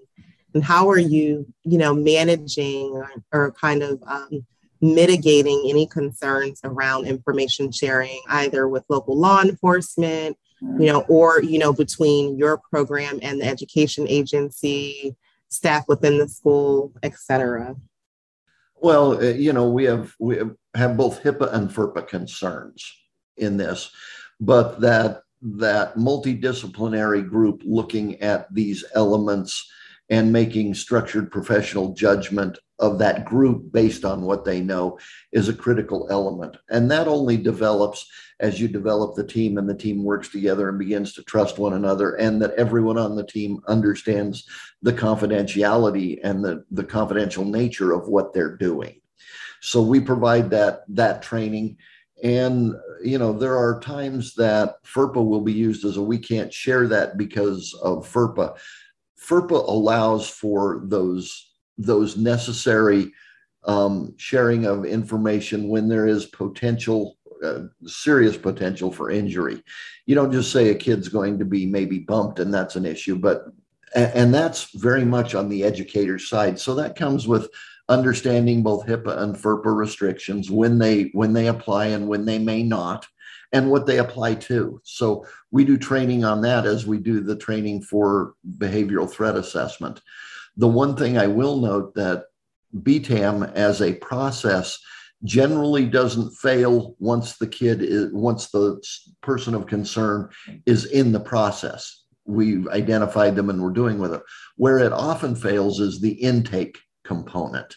And 0.55 0.63
how 0.63 0.89
are 0.89 0.99
you 0.99 1.47
you 1.65 1.79
know 1.79 1.95
managing 1.95 2.91
or, 2.93 3.11
or 3.33 3.53
kind 3.53 3.83
of 3.83 4.03
um, 4.07 4.47
mitigating 4.81 5.65
any 5.69 5.87
concerns 5.87 6.61
around 6.63 7.07
information 7.07 7.73
sharing 7.73 8.21
either 8.29 8.69
with 8.69 8.85
local 8.89 9.19
law 9.19 9.41
enforcement 9.41 10.37
you 10.79 10.87
know 10.87 11.01
or 11.09 11.43
you 11.43 11.59
know 11.59 11.73
between 11.73 12.37
your 12.37 12.61
program 12.71 13.19
and 13.23 13.41
the 13.41 13.47
education 13.47 14.07
agency 14.09 15.17
staff 15.49 15.85
within 15.89 16.19
the 16.19 16.29
school 16.29 16.93
etc 17.03 17.75
well 18.77 19.13
uh, 19.19 19.31
you 19.31 19.53
know 19.53 19.69
we 19.69 19.85
have 19.85 20.15
we 20.19 20.39
have 20.75 20.97
both 20.97 21.23
hipaa 21.23 21.53
and 21.55 21.71
ferpa 21.71 22.07
concerns 22.07 22.93
in 23.37 23.57
this 23.57 23.91
but 24.45 24.81
that 24.81 25.23
that 25.43 25.95
multidisciplinary 25.95 27.29
group 27.29 27.61
looking 27.65 28.21
at 28.23 28.53
these 28.55 28.83
elements 28.95 29.71
and 30.09 30.33
making 30.33 30.75
structured 30.75 31.31
professional 31.31 31.93
judgment 31.93 32.59
of 32.79 32.99
that 32.99 33.25
group 33.25 33.71
based 33.73 34.05
on 34.05 34.23
what 34.23 34.45
they 34.45 34.61
know 34.61 34.99
is 35.33 35.49
a 35.49 35.55
critical 35.55 36.07
element. 36.11 36.57
And 36.71 36.91
that 36.91 37.09
only 37.09 37.37
develops 37.37 38.07
as 38.41 38.61
you 38.61 38.69
develop 38.69 39.15
the 39.15 39.27
team 39.27 39.59
and 39.59 39.69
the 39.69 39.75
team 39.75 40.03
works 40.03 40.29
together 40.29 40.69
and 40.69 40.79
begins 40.79 41.13
to 41.15 41.23
trust 41.23 41.59
one 41.59 41.75
another, 41.75 42.15
and 42.17 42.43
that 42.43 42.53
everyone 42.55 42.99
on 42.99 43.15
the 43.15 43.27
team 43.27 43.61
understands 43.69 44.45
the 44.83 44.93
confidentiality 44.93 46.19
and 46.25 46.45
the, 46.45 46.65
the 46.71 46.85
confidential 46.85 47.45
nature 47.45 47.93
of 47.93 48.09
what 48.09 48.33
they're 48.33 48.57
doing. 48.57 49.01
So 49.61 49.81
we 49.83 50.01
provide 50.01 50.51
that 50.51 50.83
that 50.89 51.23
training 51.23 51.79
and, 52.25 52.75
you 53.03 53.19
know, 53.19 53.35
there 53.35 53.57
are 53.57 53.79
times 53.81 54.35
that 54.37 54.83
FERPA 54.83 55.25
will 55.25 55.43
be 55.43 55.53
used 55.53 55.85
as 55.85 55.99
a 55.99 56.03
we 56.03 56.19
can't 56.19 56.53
share 56.53 56.89
that 56.89 57.19
because 57.19 57.79
of 57.83 58.11
FERPA. 58.11 58.57
FERPA 59.21 59.69
allows 59.69 60.27
for 60.27 60.81
those, 60.87 61.53
those 61.77 62.17
necessary 62.17 63.13
um, 63.65 64.15
sharing 64.17 64.65
of 64.65 64.87
information 64.87 65.69
when 65.69 65.87
there 65.87 66.07
is 66.07 66.25
potential, 66.25 67.19
uh, 67.45 67.65
serious 67.85 68.39
potential 68.39 68.91
for 68.91 69.11
injury. 69.11 69.63
You 70.07 70.15
don't 70.15 70.33
just 70.33 70.51
say 70.51 70.71
a 70.71 70.75
kid's 70.75 71.09
going 71.09 71.39
to 71.39 71.45
be 71.45 71.67
maybe 71.67 71.99
bumped 71.99 72.39
and 72.39 72.53
that's 72.53 72.77
an 72.77 72.87
issue, 72.87 73.17
but, 73.17 73.45
and 73.95 74.33
that's 74.33 74.71
very 74.77 75.05
much 75.05 75.35
on 75.35 75.51
the 75.51 75.63
educator's 75.63 76.29
side. 76.29 76.59
So 76.59 76.75
that 76.77 76.97
comes 76.97 77.29
with 77.29 77.49
understanding 77.89 78.63
both 78.63 78.87
HIPAA 78.87 79.19
and 79.19 79.37
FERPA 79.37 79.75
restrictions 79.77 80.51
when 80.51 80.79
they 80.79 81.11
when 81.13 81.33
they 81.33 81.49
apply 81.49 81.87
and 81.87 82.09
when 82.09 82.25
they 82.25 82.39
may 82.39 82.63
not, 82.63 83.07
and 83.53 83.71
what 83.71 83.87
they 83.87 83.99
apply 83.99 84.35
to. 84.35 84.81
So 84.85 85.27
we 85.51 85.65
do 85.65 85.77
training 85.77 86.25
on 86.25 86.41
that 86.43 86.67
as 86.67 86.87
we 86.87 86.99
do 86.99 87.21
the 87.21 87.37
training 87.37 87.83
for 87.83 88.35
behavioral 88.59 89.11
threat 89.11 89.37
assessment. 89.37 90.01
The 90.57 90.69
one 90.69 90.97
thing 90.97 91.19
I 91.19 91.27
will 91.27 91.61
note 91.61 91.95
that 91.95 92.25
BTAM 92.77 93.53
as 93.55 93.81
a 93.81 93.95
process 93.95 94.79
generally 95.23 95.87
doesn't 95.87 96.33
fail 96.33 96.97
once 96.99 97.37
the 97.37 97.47
kid 97.47 97.83
is 97.83 98.13
once 98.13 98.51
the 98.51 98.83
person 99.23 99.55
of 99.55 99.67
concern 99.67 100.29
is 100.67 100.85
in 100.87 101.13
the 101.13 101.21
process 101.21 102.03
we've 102.27 102.69
identified 102.69 103.35
them 103.35 103.51
and 103.51 103.63
we're 103.63 103.71
doing 103.71 103.99
with 103.99 104.13
it 104.13 104.23
where 104.57 104.79
it 104.79 104.93
often 104.93 105.35
fails 105.35 105.81
is 105.81 106.01
the 106.01 106.13
intake 106.13 106.79
component. 107.05 107.77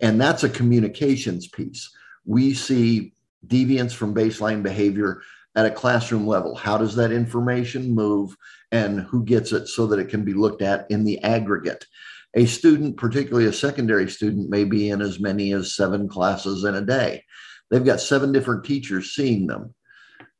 And 0.00 0.20
that's 0.20 0.44
a 0.44 0.48
communications 0.48 1.48
piece. 1.48 1.90
We 2.24 2.54
see 2.54 3.14
deviance 3.46 3.92
from 3.92 4.14
baseline 4.14 4.62
behavior 4.62 5.22
at 5.56 5.66
a 5.66 5.70
classroom 5.70 6.26
level. 6.26 6.54
How 6.54 6.76
does 6.76 6.96
that 6.96 7.12
information 7.12 7.94
move 7.94 8.36
and 8.72 9.00
who 9.00 9.24
gets 9.24 9.52
it 9.52 9.68
so 9.68 9.86
that 9.86 9.98
it 9.98 10.08
can 10.08 10.24
be 10.24 10.34
looked 10.34 10.62
at 10.62 10.90
in 10.90 11.04
the 11.04 11.22
aggregate? 11.22 11.86
A 12.34 12.46
student, 12.46 12.96
particularly 12.96 13.46
a 13.46 13.52
secondary 13.52 14.10
student, 14.10 14.50
may 14.50 14.64
be 14.64 14.90
in 14.90 15.00
as 15.00 15.20
many 15.20 15.52
as 15.52 15.76
seven 15.76 16.08
classes 16.08 16.64
in 16.64 16.74
a 16.74 16.80
day. 16.80 17.22
They've 17.70 17.84
got 17.84 18.00
seven 18.00 18.32
different 18.32 18.64
teachers 18.64 19.14
seeing 19.14 19.46
them. 19.46 19.74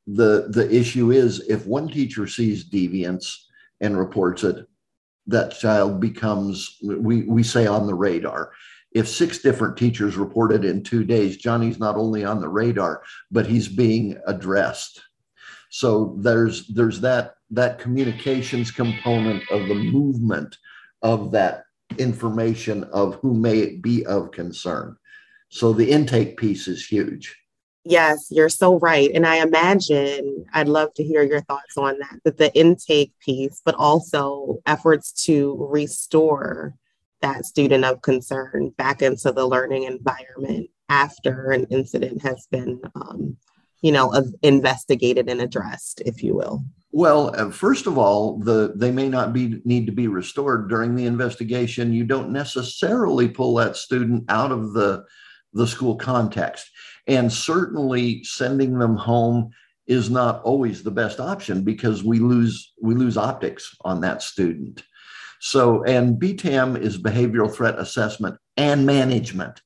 The, 0.06 0.48
the 0.50 0.68
issue 0.74 1.12
is 1.12 1.40
if 1.48 1.66
one 1.66 1.88
teacher 1.88 2.26
sees 2.26 2.68
deviance 2.68 3.36
and 3.80 3.96
reports 3.96 4.42
it, 4.42 4.66
that 5.26 5.58
child 5.58 6.00
becomes, 6.00 6.78
we, 6.82 7.22
we 7.22 7.42
say 7.42 7.66
on 7.66 7.86
the 7.86 7.94
radar. 7.94 8.52
If 8.92 9.08
six 9.08 9.38
different 9.38 9.76
teachers 9.76 10.16
reported 10.16 10.64
in 10.64 10.82
two 10.82 11.04
days, 11.04 11.36
Johnny's 11.36 11.80
not 11.80 11.96
only 11.96 12.24
on 12.24 12.40
the 12.40 12.48
radar, 12.48 13.02
but 13.30 13.46
he's 13.46 13.68
being 13.68 14.16
addressed. 14.26 15.02
So 15.70 16.14
there's 16.20 16.68
there's 16.68 17.00
that 17.00 17.34
that 17.50 17.80
communications 17.80 18.70
component 18.70 19.42
of 19.50 19.66
the 19.66 19.74
movement 19.74 20.56
of 21.02 21.32
that 21.32 21.64
information 21.98 22.84
of 22.84 23.16
who 23.16 23.34
may 23.34 23.76
be 23.76 24.06
of 24.06 24.30
concern. 24.30 24.96
So 25.48 25.72
the 25.72 25.90
intake 25.90 26.36
piece 26.36 26.68
is 26.68 26.86
huge. 26.86 27.36
Yes, 27.84 28.28
you're 28.30 28.48
so 28.48 28.78
right. 28.78 29.10
And 29.14 29.26
I 29.26 29.36
imagine 29.36 30.46
I'd 30.54 30.68
love 30.68 30.94
to 30.94 31.04
hear 31.04 31.22
your 31.22 31.42
thoughts 31.42 31.76
on 31.76 31.98
that, 31.98 32.20
that 32.24 32.38
the 32.38 32.54
intake 32.58 33.12
piece, 33.20 33.60
but 33.64 33.74
also 33.74 34.58
efforts 34.64 35.12
to 35.26 35.56
restore 35.70 36.74
that 37.20 37.44
student 37.44 37.84
of 37.84 38.02
concern 38.02 38.70
back 38.76 39.02
into 39.02 39.32
the 39.32 39.46
learning 39.46 39.84
environment 39.84 40.70
after 40.88 41.50
an 41.50 41.64
incident 41.70 42.22
has 42.22 42.46
been, 42.50 42.80
um, 42.94 43.36
you 43.82 43.92
know, 43.92 44.14
investigated 44.42 45.28
and 45.28 45.40
addressed, 45.40 46.00
if 46.06 46.22
you 46.22 46.34
will. 46.34 46.64
Well, 46.90 47.34
uh, 47.36 47.50
first 47.50 47.86
of 47.86 47.98
all, 47.98 48.38
the 48.38 48.72
they 48.76 48.92
may 48.92 49.08
not 49.08 49.32
be 49.32 49.60
need 49.64 49.86
to 49.86 49.92
be 49.92 50.06
restored 50.06 50.68
during 50.68 50.94
the 50.94 51.06
investigation. 51.06 51.92
You 51.92 52.04
don't 52.04 52.30
necessarily 52.30 53.28
pull 53.28 53.54
that 53.56 53.76
student 53.76 54.24
out 54.28 54.52
of 54.52 54.74
the 54.74 55.04
the 55.54 55.66
school 55.66 55.96
context. 55.96 56.70
And 57.06 57.32
certainly 57.32 58.24
sending 58.24 58.78
them 58.78 58.96
home 58.96 59.50
is 59.86 60.08
not 60.08 60.42
always 60.42 60.82
the 60.82 60.90
best 60.90 61.20
option 61.20 61.62
because 61.62 62.02
we 62.02 62.18
lose 62.18 62.72
we 62.80 62.94
lose 62.94 63.16
optics 63.16 63.76
on 63.82 64.00
that 64.00 64.22
student. 64.22 64.82
So 65.40 65.84
and 65.84 66.18
BTAM 66.18 66.80
is 66.80 67.00
behavioral 67.00 67.54
threat 67.54 67.78
assessment 67.78 68.38
and 68.56 68.86
management. 68.86 69.60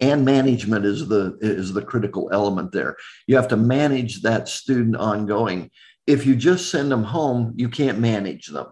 And 0.00 0.24
management 0.24 0.84
is 0.84 1.08
the 1.08 1.38
is 1.40 1.72
the 1.72 1.82
critical 1.82 2.28
element 2.32 2.72
there. 2.72 2.96
You 3.26 3.36
have 3.36 3.48
to 3.48 3.56
manage 3.56 4.22
that 4.22 4.48
student 4.48 4.96
ongoing. 4.96 5.70
If 6.06 6.26
you 6.26 6.36
just 6.36 6.70
send 6.70 6.92
them 6.92 7.04
home, 7.04 7.54
you 7.56 7.70
can't 7.70 7.98
manage 7.98 8.48
them. 8.48 8.66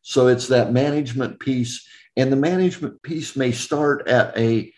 So 0.00 0.28
it's 0.28 0.48
that 0.48 0.72
management 0.72 1.40
piece 1.40 1.86
and 2.16 2.32
the 2.32 2.36
management 2.36 3.00
piece 3.02 3.36
may 3.36 3.52
start 3.52 4.08
at 4.08 4.36
a 4.36 4.72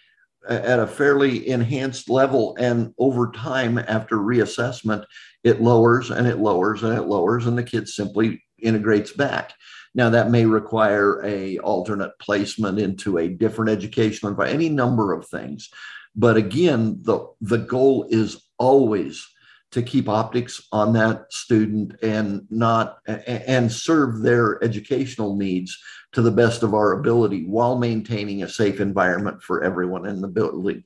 at 0.48 0.78
a 0.78 0.86
fairly 0.86 1.48
enhanced 1.48 2.08
level. 2.08 2.56
And 2.58 2.94
over 2.98 3.30
time, 3.32 3.78
after 3.78 4.16
reassessment, 4.16 5.04
it 5.44 5.60
lowers 5.60 6.10
and 6.10 6.26
it 6.26 6.38
lowers 6.38 6.82
and 6.82 6.96
it 6.96 7.02
lowers, 7.02 7.46
and 7.46 7.56
the 7.56 7.62
kid 7.62 7.88
simply 7.88 8.42
integrates 8.58 9.12
back. 9.12 9.54
Now 9.94 10.10
that 10.10 10.30
may 10.30 10.46
require 10.46 11.24
a 11.24 11.58
alternate 11.58 12.12
placement 12.20 12.78
into 12.78 13.18
a 13.18 13.28
different 13.28 13.70
educational 13.70 14.30
environment, 14.30 14.62
any 14.62 14.68
number 14.68 15.12
of 15.12 15.26
things. 15.26 15.68
But 16.14 16.36
again, 16.36 16.98
the, 17.02 17.26
the 17.40 17.58
goal 17.58 18.06
is 18.08 18.42
always 18.58 19.26
to 19.72 19.82
keep 19.82 20.08
optics 20.08 20.66
on 20.72 20.92
that 20.94 21.32
student 21.32 21.94
and 22.02 22.46
not 22.50 22.98
and 23.06 23.70
serve 23.70 24.22
their 24.22 24.62
educational 24.64 25.36
needs 25.36 25.78
to 26.12 26.22
the 26.22 26.30
best 26.30 26.62
of 26.62 26.74
our 26.74 26.92
ability 26.92 27.46
while 27.46 27.78
maintaining 27.78 28.42
a 28.42 28.48
safe 28.48 28.80
environment 28.80 29.42
for 29.42 29.62
everyone 29.62 30.06
in 30.06 30.20
the 30.20 30.28
building. 30.28 30.82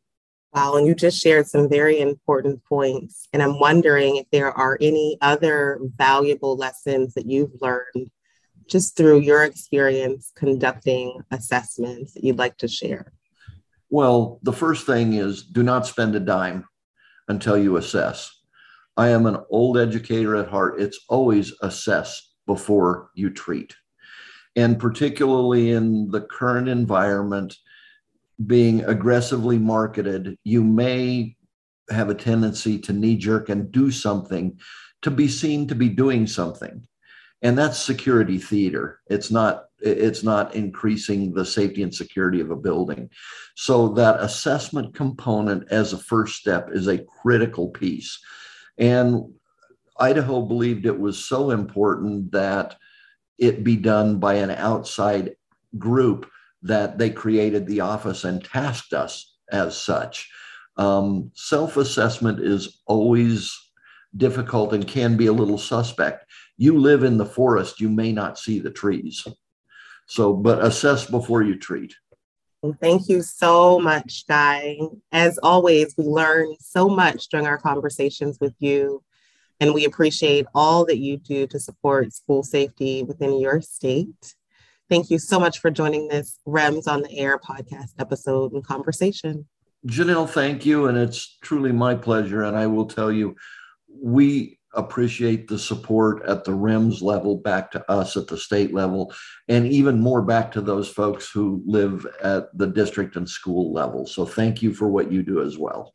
Wow, 0.52 0.76
and 0.76 0.86
you 0.86 0.94
just 0.94 1.20
shared 1.20 1.48
some 1.48 1.68
very 1.68 1.98
important 1.98 2.62
points. 2.64 3.26
And 3.32 3.42
I'm 3.42 3.58
wondering 3.58 4.16
if 4.16 4.26
there 4.30 4.52
are 4.52 4.78
any 4.80 5.18
other 5.20 5.80
valuable 5.96 6.56
lessons 6.56 7.14
that 7.14 7.26
you've 7.26 7.60
learned 7.60 8.10
just 8.68 8.96
through 8.96 9.20
your 9.20 9.44
experience 9.44 10.32
conducting 10.36 11.20
assessments 11.30 12.14
that 12.14 12.22
you'd 12.22 12.38
like 12.38 12.56
to 12.58 12.68
share. 12.68 13.12
Well, 13.90 14.38
the 14.42 14.52
first 14.52 14.86
thing 14.86 15.14
is 15.14 15.42
do 15.42 15.62
not 15.62 15.86
spend 15.86 16.14
a 16.14 16.20
dime 16.20 16.66
until 17.28 17.58
you 17.58 17.76
assess. 17.76 18.30
I 18.96 19.08
am 19.08 19.26
an 19.26 19.38
old 19.50 19.78
educator 19.78 20.36
at 20.36 20.48
heart. 20.48 20.80
It's 20.80 21.00
always 21.08 21.52
assess 21.62 22.34
before 22.46 23.10
you 23.14 23.30
treat. 23.30 23.74
And 24.56 24.78
particularly 24.78 25.72
in 25.72 26.10
the 26.10 26.20
current 26.20 26.68
environment, 26.68 27.56
being 28.46 28.84
aggressively 28.84 29.58
marketed, 29.58 30.38
you 30.44 30.62
may 30.62 31.36
have 31.90 32.08
a 32.08 32.14
tendency 32.14 32.78
to 32.78 32.92
knee 32.92 33.16
jerk 33.16 33.48
and 33.48 33.70
do 33.70 33.90
something 33.90 34.58
to 35.02 35.10
be 35.10 35.28
seen 35.28 35.66
to 35.68 35.74
be 35.74 35.88
doing 35.88 36.26
something. 36.26 36.86
And 37.42 37.58
that's 37.58 37.78
security 37.78 38.38
theater. 38.38 39.00
It's 39.08 39.30
not 39.30 39.64
it's 39.80 40.22
not 40.22 40.54
increasing 40.54 41.34
the 41.34 41.44
safety 41.44 41.82
and 41.82 41.94
security 41.94 42.40
of 42.40 42.50
a 42.50 42.56
building. 42.56 43.10
So 43.54 43.88
that 43.88 44.20
assessment 44.20 44.94
component 44.94 45.70
as 45.70 45.92
a 45.92 45.98
first 45.98 46.36
step 46.36 46.70
is 46.72 46.88
a 46.88 47.04
critical 47.22 47.68
piece. 47.68 48.18
And 48.78 49.34
Idaho 49.98 50.42
believed 50.42 50.86
it 50.86 50.98
was 50.98 51.24
so 51.24 51.50
important 51.50 52.32
that 52.32 52.76
it 53.38 53.64
be 53.64 53.76
done 53.76 54.18
by 54.18 54.34
an 54.34 54.50
outside 54.50 55.36
group 55.78 56.30
that 56.62 56.98
they 56.98 57.10
created 57.10 57.66
the 57.66 57.80
office 57.80 58.24
and 58.24 58.44
tasked 58.44 58.92
us 58.92 59.36
as 59.50 59.76
such. 59.76 60.30
Um, 60.76 61.30
Self 61.34 61.76
assessment 61.76 62.40
is 62.40 62.80
always 62.86 63.56
difficult 64.16 64.72
and 64.72 64.86
can 64.86 65.16
be 65.16 65.26
a 65.26 65.32
little 65.32 65.58
suspect. 65.58 66.26
You 66.56 66.78
live 66.78 67.02
in 67.02 67.18
the 67.18 67.26
forest, 67.26 67.80
you 67.80 67.88
may 67.88 68.12
not 68.12 68.38
see 68.38 68.60
the 68.60 68.70
trees. 68.70 69.26
So, 70.06 70.34
but 70.34 70.64
assess 70.64 71.06
before 71.06 71.42
you 71.42 71.58
treat. 71.58 71.94
Thank 72.80 73.08
you 73.08 73.22
so 73.22 73.78
much, 73.78 74.26
Guy. 74.26 74.78
As 75.12 75.38
always, 75.42 75.94
we 75.98 76.04
learn 76.04 76.54
so 76.60 76.88
much 76.88 77.28
during 77.28 77.46
our 77.46 77.58
conversations 77.58 78.38
with 78.40 78.54
you, 78.58 79.02
and 79.60 79.74
we 79.74 79.84
appreciate 79.84 80.46
all 80.54 80.86
that 80.86 80.98
you 80.98 81.18
do 81.18 81.46
to 81.48 81.60
support 81.60 82.12
school 82.12 82.42
safety 82.42 83.02
within 83.02 83.38
your 83.38 83.60
state. 83.60 84.34
Thank 84.88 85.10
you 85.10 85.18
so 85.18 85.38
much 85.38 85.58
for 85.58 85.70
joining 85.70 86.08
this 86.08 86.38
REMS 86.46 86.88
on 86.88 87.02
the 87.02 87.18
Air 87.18 87.38
podcast 87.38 87.92
episode 87.98 88.52
and 88.52 88.64
conversation. 88.64 89.46
Janelle, 89.86 90.28
thank 90.28 90.64
you. 90.64 90.86
And 90.86 90.96
it's 90.96 91.36
truly 91.42 91.72
my 91.72 91.94
pleasure. 91.94 92.44
And 92.44 92.56
I 92.56 92.66
will 92.66 92.86
tell 92.86 93.12
you, 93.12 93.36
we 93.88 94.58
appreciate 94.76 95.48
the 95.48 95.58
support 95.58 96.22
at 96.26 96.44
the 96.44 96.52
REMS 96.52 97.02
level 97.02 97.36
back 97.36 97.70
to 97.72 97.90
us 97.90 98.16
at 98.16 98.26
the 98.26 98.36
state 98.36 98.72
level, 98.74 99.12
and 99.48 99.66
even 99.66 100.00
more 100.00 100.22
back 100.22 100.52
to 100.52 100.60
those 100.60 100.88
folks 100.88 101.30
who 101.30 101.62
live 101.66 102.06
at 102.22 102.56
the 102.56 102.66
district 102.66 103.16
and 103.16 103.28
school 103.28 103.72
level. 103.72 104.06
So 104.06 104.24
thank 104.24 104.62
you 104.62 104.72
for 104.72 104.88
what 104.88 105.10
you 105.10 105.22
do 105.22 105.42
as 105.42 105.58
well. 105.58 105.94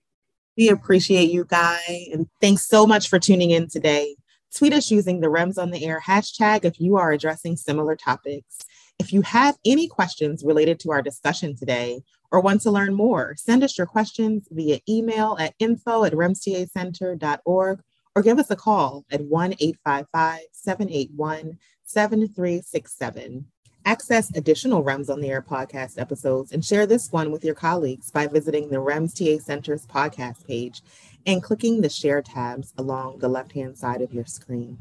We 0.57 0.69
appreciate 0.69 1.31
you, 1.31 1.45
Guy, 1.45 1.79
and 2.11 2.27
thanks 2.41 2.67
so 2.67 2.85
much 2.85 3.07
for 3.09 3.19
tuning 3.19 3.51
in 3.51 3.69
today. 3.69 4.15
Tweet 4.55 4.73
us 4.73 4.89
using 4.89 5.21
the 5.21 5.27
REMS 5.27 5.57
on 5.57 5.69
the 5.71 5.85
Air 5.85 6.01
hashtag 6.05 6.65
if 6.65 6.79
you 6.79 6.97
are 6.97 7.11
addressing 7.11 7.55
similar 7.55 7.95
topics. 7.95 8.57
If 8.97 9.13
you 9.13 9.21
have 9.21 9.57
any 9.63 9.87
questions 9.87 10.43
related 10.43 10.79
to 10.81 10.91
our 10.91 11.01
discussion 11.01 11.55
today 11.55 12.01
or 12.31 12.41
want 12.41 12.61
to 12.61 12.71
learn 12.71 12.93
more, 12.93 13.35
send 13.37 13.63
us 13.63 13.77
your 13.77 13.87
questions 13.87 14.47
via 14.51 14.79
email 14.89 15.37
at 15.39 15.53
info 15.59 16.03
at 16.03 16.13
remstacenter.org 16.13 17.79
or 18.15 18.21
give 18.21 18.39
us 18.39 18.51
a 18.51 18.55
call 18.55 19.05
at 19.11 19.21
1 19.21 19.53
855 19.59 20.39
781 20.51 21.57
7367. 21.83 23.45
Access 23.85 24.35
additional 24.35 24.83
REMS 24.83 25.09
on 25.09 25.21
the 25.21 25.29
Air 25.29 25.41
podcast 25.41 25.99
episodes 25.99 26.51
and 26.51 26.63
share 26.63 26.85
this 26.85 27.11
one 27.11 27.31
with 27.31 27.43
your 27.43 27.55
colleagues 27.55 28.11
by 28.11 28.27
visiting 28.27 28.69
the 28.69 28.77
REMS 28.77 29.13
TA 29.17 29.41
Center's 29.43 29.87
podcast 29.87 30.45
page 30.45 30.81
and 31.25 31.41
clicking 31.41 31.81
the 31.81 31.89
share 31.89 32.21
tabs 32.21 32.73
along 32.77 33.19
the 33.19 33.29
left 33.29 33.53
hand 33.53 33.77
side 33.77 34.01
of 34.01 34.13
your 34.13 34.25
screen. 34.25 34.77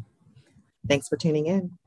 Thanks 0.86 1.08
for 1.08 1.16
tuning 1.16 1.46
in. 1.46 1.78